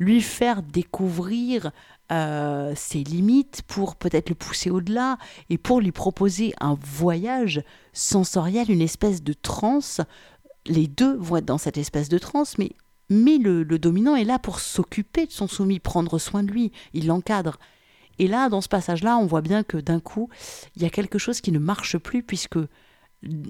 lui 0.00 0.20
faire 0.20 0.62
découvrir 0.62 1.70
euh, 2.10 2.72
ses 2.74 3.04
limites, 3.04 3.62
pour 3.68 3.94
peut-être 3.94 4.30
le 4.30 4.34
pousser 4.34 4.70
au-delà 4.70 5.16
et 5.48 5.56
pour 5.56 5.80
lui 5.80 5.92
proposer 5.92 6.54
un 6.60 6.76
voyage 6.80 7.62
sensoriel, 7.92 8.70
une 8.70 8.82
espèce 8.82 9.22
de 9.22 9.32
transe. 9.32 10.00
Les 10.66 10.88
deux 10.88 11.14
vont 11.16 11.36
être 11.36 11.44
dans 11.44 11.58
cette 11.58 11.78
espèce 11.78 12.08
de 12.08 12.18
transe, 12.18 12.58
mais, 12.58 12.72
mais 13.10 13.38
le, 13.38 13.64
dominant 13.64 14.16
est 14.16 14.24
là 14.24 14.38
pour 14.38 14.60
s'occuper 14.60 15.26
de 15.26 15.32
son 15.32 15.46
soumis, 15.46 15.80
prendre 15.80 16.18
soin 16.18 16.42
de 16.42 16.50
lui, 16.50 16.72
il 16.92 17.06
l'encadre. 17.06 17.58
Et 18.18 18.28
là, 18.28 18.48
dans 18.48 18.60
ce 18.60 18.68
passage-là, 18.68 19.16
on 19.18 19.26
voit 19.26 19.42
bien 19.42 19.62
que 19.62 19.76
d'un 19.76 20.00
coup, 20.00 20.28
il 20.76 20.82
y 20.82 20.86
a 20.86 20.90
quelque 20.90 21.18
chose 21.18 21.40
qui 21.40 21.52
ne 21.52 21.58
marche 21.58 21.98
plus 21.98 22.22
puisque 22.22 22.58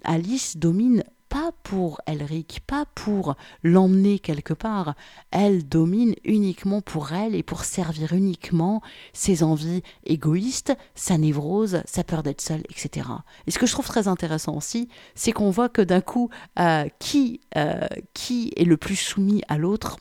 Alice 0.05 0.57
domine 0.57 1.05
pas 1.35 1.51
pour 1.65 2.01
Elric, 2.07 2.61
pas 2.65 2.85
pour 2.95 3.35
l'emmener 3.65 4.21
quelque 4.21 4.55
part. 4.55 4.95
Elle 5.33 5.69
domine 5.69 6.15
uniquement 6.23 6.81
pour 6.81 7.13
elle 7.13 7.35
et 7.35 7.43
pour 7.43 7.65
servir 7.65 8.13
uniquement 8.13 8.81
ses 9.13 9.43
envies 9.43 9.83
égoïstes, 10.07 10.77
sa 10.95 11.19
névrose, 11.19 11.83
sa 11.87 12.05
peur 12.05 12.23
d'être 12.23 12.41
seule, 12.41 12.63
etc. 12.71 13.09
Et 13.49 13.51
ce 13.51 13.59
que 13.59 13.67
je 13.67 13.73
trouve 13.73 13.89
très 13.89 14.07
intéressant 14.07 14.55
aussi, 14.55 14.89
c'est 15.17 15.33
qu'on 15.33 15.51
voit 15.51 15.69
que 15.69 15.83
d'un 15.83 16.01
coup, 16.01 16.31
euh, 16.61 16.85
qui, 17.01 17.41
euh, 17.57 17.81
qui 18.13 18.53
est 18.55 18.65
le 18.65 18.77
plus 18.77 18.95
soumis 18.95 19.43
à 19.49 19.59
l'autre 19.59 19.99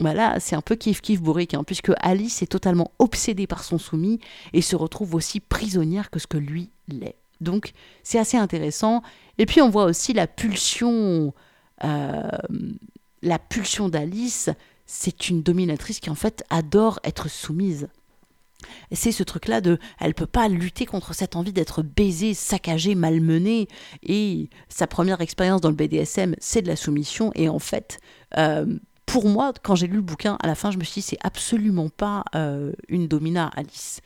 bah 0.00 0.40
c'est 0.40 0.56
un 0.56 0.62
peu 0.62 0.74
kiff 0.74 1.00
kiff 1.00 1.22
bourrique, 1.22 1.54
hein, 1.54 1.62
puisque 1.64 1.92
Alice 2.00 2.42
est 2.42 2.46
totalement 2.46 2.90
obsédée 2.98 3.46
par 3.46 3.62
son 3.62 3.78
soumis 3.78 4.18
et 4.52 4.62
se 4.62 4.74
retrouve 4.74 5.14
aussi 5.14 5.38
prisonnière 5.38 6.10
que 6.10 6.18
ce 6.18 6.26
que 6.26 6.38
lui 6.38 6.70
l'est. 6.88 7.21
Donc 7.42 7.72
c'est 8.02 8.18
assez 8.18 8.36
intéressant. 8.36 9.02
Et 9.38 9.46
puis 9.46 9.60
on 9.60 9.70
voit 9.70 9.84
aussi 9.84 10.12
la 10.12 10.26
pulsion, 10.26 11.32
euh, 11.84 12.22
la 13.22 13.38
pulsion 13.38 13.88
d'Alice. 13.88 14.50
C'est 14.86 15.28
une 15.28 15.42
dominatrice 15.42 16.00
qui 16.00 16.10
en 16.10 16.14
fait 16.14 16.44
adore 16.50 17.00
être 17.04 17.28
soumise. 17.30 17.88
C'est 18.92 19.12
ce 19.12 19.22
truc-là 19.22 19.60
de, 19.60 19.78
elle 20.00 20.14
peut 20.14 20.26
pas 20.26 20.48
lutter 20.48 20.86
contre 20.86 21.14
cette 21.14 21.36
envie 21.36 21.52
d'être 21.52 21.82
baisée, 21.82 22.34
saccagée, 22.34 22.94
malmenée. 22.94 23.68
Et 24.02 24.48
sa 24.68 24.86
première 24.86 25.20
expérience 25.20 25.60
dans 25.60 25.70
le 25.70 25.74
BDSM, 25.74 26.34
c'est 26.38 26.62
de 26.62 26.68
la 26.68 26.76
soumission. 26.76 27.32
Et 27.34 27.48
en 27.48 27.58
fait, 27.58 27.98
euh, 28.38 28.66
pour 29.06 29.28
moi, 29.28 29.52
quand 29.62 29.74
j'ai 29.74 29.86
lu 29.86 29.96
le 29.96 30.02
bouquin, 30.02 30.38
à 30.42 30.46
la 30.46 30.54
fin, 30.54 30.70
je 30.70 30.78
me 30.78 30.84
suis 30.84 31.00
dit, 31.00 31.06
c'est 31.06 31.18
absolument 31.22 31.88
pas 31.88 32.24
euh, 32.34 32.72
une 32.88 33.08
domina, 33.08 33.50
Alice. 33.56 34.00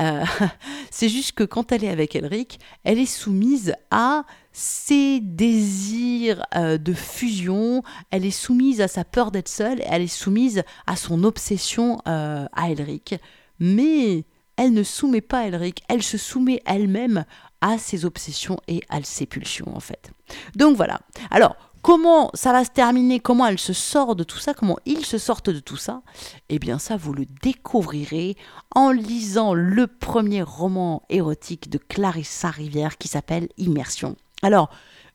Euh, 0.00 0.24
c'est 0.90 1.08
juste 1.08 1.32
que 1.32 1.44
quand 1.44 1.72
elle 1.72 1.84
est 1.84 1.88
avec 1.88 2.16
Elric, 2.16 2.58
elle 2.84 2.98
est 2.98 3.06
soumise 3.06 3.74
à 3.90 4.24
ses 4.52 5.20
désirs 5.20 6.42
euh, 6.56 6.78
de 6.78 6.92
fusion, 6.92 7.82
elle 8.10 8.24
est 8.24 8.30
soumise 8.30 8.80
à 8.80 8.88
sa 8.88 9.04
peur 9.04 9.30
d'être 9.30 9.48
seule, 9.48 9.82
elle 9.86 10.02
est 10.02 10.06
soumise 10.08 10.62
à 10.86 10.96
son 10.96 11.24
obsession 11.24 11.98
à 12.06 12.70
Elric. 12.70 13.14
Mais 13.60 14.24
elle 14.56 14.72
ne 14.72 14.82
soumet 14.82 15.20
pas 15.20 15.46
Elric, 15.46 15.82
elle 15.88 16.02
se 16.02 16.18
soumet 16.18 16.60
elle-même 16.66 17.24
à 17.60 17.78
ses 17.78 18.04
obsessions 18.04 18.58
et 18.68 18.82
à 18.88 19.02
ses 19.02 19.26
pulsions 19.26 19.74
en 19.74 19.80
fait. 19.80 20.10
Donc 20.56 20.76
voilà. 20.76 21.00
Alors, 21.30 21.56
Comment 21.88 22.30
ça 22.34 22.52
va 22.52 22.66
se 22.66 22.70
terminer, 22.70 23.18
comment 23.18 23.46
elle 23.46 23.58
se 23.58 23.72
sort 23.72 24.14
de 24.14 24.22
tout 24.22 24.36
ça, 24.36 24.52
comment 24.52 24.76
ils 24.84 25.06
se 25.06 25.16
sortent 25.16 25.48
de 25.48 25.58
tout 25.58 25.78
ça, 25.78 26.02
eh 26.50 26.58
bien 26.58 26.78
ça 26.78 26.98
vous 26.98 27.14
le 27.14 27.24
découvrirez 27.40 28.36
en 28.74 28.90
lisant 28.90 29.54
le 29.54 29.86
premier 29.86 30.42
roman 30.42 31.02
érotique 31.08 31.70
de 31.70 31.78
Clarissa 31.78 32.50
Rivière 32.50 32.98
qui 32.98 33.08
s'appelle 33.08 33.48
Immersion. 33.56 34.16
Alors, 34.42 34.68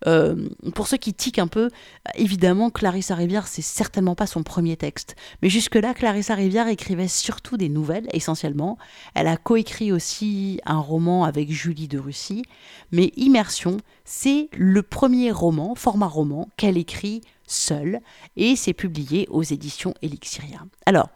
euh, 0.07 0.49
pour 0.75 0.87
ceux 0.87 0.97
qui 0.97 1.13
tiquent 1.13 1.39
un 1.39 1.47
peu, 1.47 1.69
évidemment, 2.15 2.69
Clarissa 2.69 3.15
Rivière, 3.15 3.47
c'est 3.47 3.61
certainement 3.61 4.15
pas 4.15 4.27
son 4.27 4.43
premier 4.43 4.77
texte. 4.77 5.15
Mais 5.41 5.49
jusque-là, 5.49 5.93
Clarissa 5.93 6.35
Rivière 6.35 6.67
écrivait 6.67 7.07
surtout 7.07 7.57
des 7.57 7.69
nouvelles, 7.69 8.07
essentiellement. 8.13 8.77
Elle 9.15 9.27
a 9.27 9.37
coécrit 9.37 9.91
aussi 9.91 10.59
un 10.65 10.79
roman 10.79 11.23
avec 11.23 11.51
Julie 11.51 11.87
de 11.87 11.99
Russie. 11.99 12.43
Mais 12.91 13.11
Immersion, 13.15 13.77
c'est 14.05 14.49
le 14.53 14.81
premier 14.83 15.31
roman, 15.31 15.75
format 15.75 16.07
roman, 16.07 16.49
qu'elle 16.57 16.77
écrit 16.77 17.21
seule. 17.47 17.99
Et 18.35 18.55
c'est 18.55 18.73
publié 18.73 19.27
aux 19.29 19.43
éditions 19.43 19.93
Elixiria. 20.01 20.59
Alors, 20.85 21.09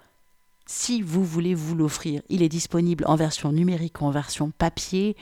si 0.65 1.01
vous 1.01 1.23
voulez 1.23 1.55
vous 1.55 1.75
l'offrir, 1.75 2.21
il 2.29 2.43
est 2.43 2.49
disponible 2.49 3.05
en 3.07 3.15
version 3.15 3.51
numérique 3.51 4.01
ou 4.01 4.05
en 4.05 4.11
version 4.11 4.51
papier 4.51 5.15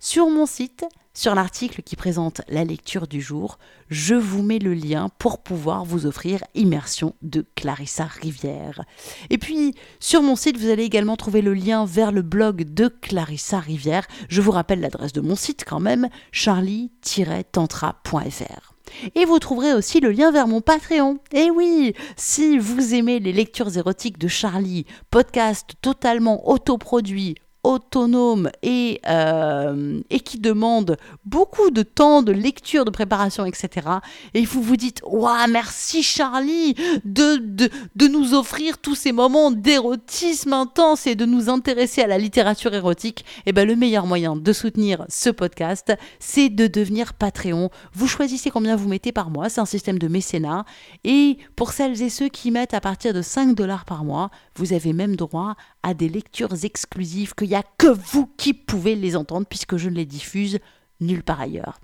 sur 0.00 0.28
mon 0.30 0.46
site, 0.46 0.86
sur 1.12 1.34
l'article 1.34 1.82
qui 1.82 1.94
présente 1.94 2.40
la 2.48 2.64
lecture 2.64 3.06
du 3.06 3.20
jour, 3.20 3.58
je 3.90 4.14
vous 4.14 4.42
mets 4.42 4.58
le 4.58 4.72
lien 4.72 5.10
pour 5.18 5.42
pouvoir 5.42 5.84
vous 5.84 6.06
offrir 6.06 6.42
Immersion 6.54 7.14
de 7.20 7.44
Clarissa 7.54 8.06
Rivière. 8.06 8.82
Et 9.28 9.36
puis, 9.36 9.74
sur 9.98 10.22
mon 10.22 10.36
site, 10.36 10.56
vous 10.56 10.70
allez 10.70 10.84
également 10.84 11.16
trouver 11.16 11.42
le 11.42 11.52
lien 11.52 11.84
vers 11.84 12.12
le 12.12 12.22
blog 12.22 12.72
de 12.72 12.88
Clarissa 12.88 13.60
Rivière. 13.60 14.06
Je 14.28 14.40
vous 14.40 14.52
rappelle 14.52 14.80
l'adresse 14.80 15.12
de 15.12 15.20
mon 15.20 15.36
site 15.36 15.66
quand 15.66 15.80
même, 15.80 16.08
charlie-tantra.fr. 16.32 18.74
Et 19.14 19.26
vous 19.26 19.38
trouverez 19.38 19.74
aussi 19.74 20.00
le 20.00 20.12
lien 20.12 20.32
vers 20.32 20.48
mon 20.48 20.62
Patreon. 20.62 21.18
Et 21.32 21.50
oui, 21.50 21.92
si 22.16 22.58
vous 22.58 22.94
aimez 22.94 23.20
les 23.20 23.32
lectures 23.32 23.76
érotiques 23.76 24.18
de 24.18 24.28
Charlie, 24.28 24.86
podcast 25.10 25.72
totalement 25.82 26.48
autoproduit, 26.48 27.34
autonome 27.62 28.50
et, 28.62 29.00
euh, 29.08 30.00
et 30.10 30.20
qui 30.20 30.38
demande 30.38 30.96
beaucoup 31.24 31.70
de 31.70 31.82
temps 31.82 32.22
de 32.22 32.32
lecture, 32.32 32.84
de 32.84 32.90
préparation, 32.90 33.44
etc. 33.44 33.86
Et 34.34 34.44
vous 34.44 34.62
vous 34.62 34.76
dites, 34.76 35.00
waouh, 35.04 35.48
merci 35.48 36.02
Charlie 36.02 36.74
de, 37.04 37.36
de, 37.36 37.70
de, 37.96 38.08
nous 38.08 38.34
offrir 38.34 38.78
tous 38.78 38.94
ces 38.94 39.12
moments 39.12 39.50
d'érotisme 39.50 40.52
intense 40.52 41.06
et 41.06 41.14
de 41.14 41.26
nous 41.26 41.48
intéresser 41.48 42.02
à 42.02 42.06
la 42.06 42.18
littérature 42.18 42.74
érotique. 42.74 43.20
Et 43.20 43.50
eh 43.50 43.52
ben 43.52 43.66
le 43.66 43.76
meilleur 43.76 44.06
moyen 44.06 44.36
de 44.36 44.52
soutenir 44.52 45.04
ce 45.08 45.30
podcast, 45.30 45.92
c'est 46.18 46.48
de 46.48 46.66
devenir 46.66 47.14
Patreon. 47.14 47.70
Vous 47.92 48.06
choisissez 48.06 48.50
combien 48.50 48.76
vous 48.76 48.88
mettez 48.88 49.12
par 49.12 49.30
mois, 49.30 49.48
c'est 49.48 49.60
un 49.60 49.66
système 49.66 49.98
de 49.98 50.08
mécénat. 50.08 50.64
Et 51.04 51.38
pour 51.56 51.72
celles 51.72 52.00
et 52.02 52.10
ceux 52.10 52.28
qui 52.28 52.50
mettent 52.50 52.74
à 52.74 52.80
partir 52.80 53.12
de 53.12 53.22
5 53.22 53.54
dollars 53.54 53.84
par 53.84 54.04
mois, 54.04 54.30
vous 54.56 54.72
avez 54.72 54.92
même 54.92 55.16
droit 55.16 55.56
à 55.82 55.94
des 55.94 56.08
lectures 56.08 56.64
exclusives 56.64 57.34
qu'il 57.34 57.48
n'y 57.48 57.54
a 57.54 57.64
que 57.78 57.88
vous 57.88 58.30
qui 58.36 58.54
pouvez 58.54 58.94
les 58.94 59.16
entendre 59.16 59.46
puisque 59.48 59.76
je 59.76 59.88
ne 59.88 59.94
les 59.94 60.06
diffuse 60.06 60.58
nulle 61.00 61.22
part 61.22 61.40
ailleurs. 61.40 61.80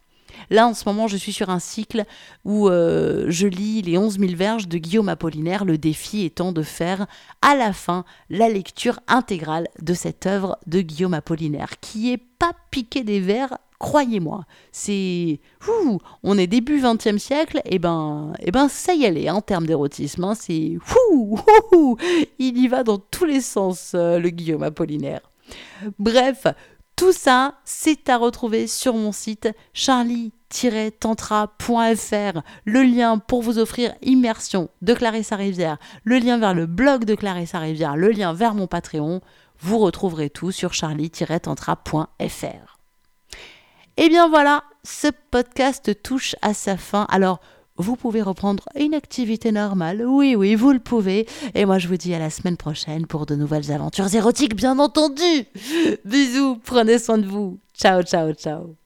Là, 0.51 0.67
en 0.67 0.75
ce 0.75 0.85
moment, 0.87 1.09
je 1.09 1.17
suis 1.17 1.33
sur 1.33 1.51
un 1.51 1.59
cycle 1.59 2.05
où 2.45 2.69
euh, 2.69 3.27
je 3.29 3.47
lis 3.47 3.83
les 3.83 3.99
11 3.99 4.19
000 4.19 4.33
verges 4.35 4.69
de 4.69 4.79
Guillaume 4.79 5.09
Apollinaire, 5.09 5.65
le 5.65 5.79
défi 5.79 6.25
étant 6.25 6.53
de 6.53 6.63
faire 6.63 7.07
à 7.43 7.55
la 7.55 7.73
fin 7.73 8.05
la 8.31 8.49
lecture 8.49 9.01
intégrale 9.09 9.69
de 9.81 9.95
cette 9.95 10.27
œuvre 10.27 10.59
de 10.67 10.81
Guillaume 10.81 11.15
Apollinaire, 11.15 11.81
qui 11.81 12.13
est 12.13 12.23
pas 12.39 12.53
piqué 12.71 13.03
des 13.03 13.21
vers 13.21 13.57
Croyez-moi, 13.79 14.45
c'est. 14.73 15.41
On 16.23 16.39
est 16.39 16.47
début 16.47 16.81
20e 16.81 17.19
siècle, 17.19 17.61
et 17.65 17.79
ben, 17.79 18.33
et 18.41 18.51
ben 18.51 18.69
ça 18.69 18.95
y 18.95 19.05
est, 19.05 19.31
en 19.31 19.41
termes 19.41 19.67
d'érotisme, 19.67 20.25
hein, 20.25 20.35
c'est. 20.35 20.79
Il 22.39 22.59
y 22.59 22.69
va 22.69 22.83
dans 22.83 22.99
tous 22.99 23.25
les 23.25 23.41
sens, 23.41 23.93
euh, 23.95 24.19
le 24.19 24.31
Guillaume 24.31 24.63
Apollinaire. 24.63 25.21
Bref, 25.99 26.47
tout 26.97 27.13
ça, 27.13 27.55
c'est 27.65 28.09
à 28.09 28.17
retrouver 28.17 28.67
sur 28.67 28.95
mon 28.95 29.13
site 29.13 29.51
charlie-tantra.fr. 29.75 32.41
Le 32.65 32.83
lien 32.83 33.19
pour 33.19 33.43
vous 33.43 33.59
offrir 33.59 33.95
Immersion 34.01 34.71
de 34.81 34.95
Clarissa 34.95 35.37
Rivière, 35.37 35.77
le 36.05 36.19
lien 36.19 36.39
vers 36.39 36.55
le 36.55 36.65
blog 36.65 37.05
de 37.05 37.15
Clarissa 37.15 37.59
Rivière, 37.59 37.97
le 37.97 38.09
lien 38.09 38.33
vers 38.33 38.55
mon 38.55 38.67
Patreon. 38.67 39.21
Vous 39.61 39.79
retrouverez 39.79 40.31
tout 40.31 40.53
sur 40.53 40.73
charlie-tantra.fr. 40.73 42.76
Et 43.99 44.05
eh 44.05 44.09
bien 44.11 44.29
voilà, 44.29 44.63
ce 44.85 45.09
podcast 45.31 46.03
touche 46.03 46.37
à 46.43 46.53
sa 46.53 46.77
fin. 46.77 47.07
Alors, 47.09 47.41
vous 47.79 47.97
pouvez 47.97 48.23
reprendre 48.23 48.65
une 48.75 48.95
activité 48.95 49.53
normale. 49.53 50.05
Oui, 50.07 50.35
oui, 50.35 50.55
vous 50.55 50.73
le 50.73 50.79
pouvez. 50.79 51.27
Et 51.55 51.65
moi, 51.65 51.79
je 51.79 51.89
vous 51.89 51.97
dis 51.97 52.15
à 52.15 52.19
la 52.19 52.31
semaine 52.31 52.57
prochaine 52.57 53.07
pour 53.07 53.27
de 53.27 53.35
nouvelles 53.37 53.73
aventures 53.73 54.15
érotiques, 54.15 54.55
bien 54.55 54.79
entendu. 54.79 55.47
Bisous, 56.05 56.59
prenez 56.65 56.99
soin 56.99 57.19
de 57.19 57.27
vous. 57.27 57.59
Ciao, 57.75 58.03
ciao, 58.03 58.33
ciao. 58.33 58.77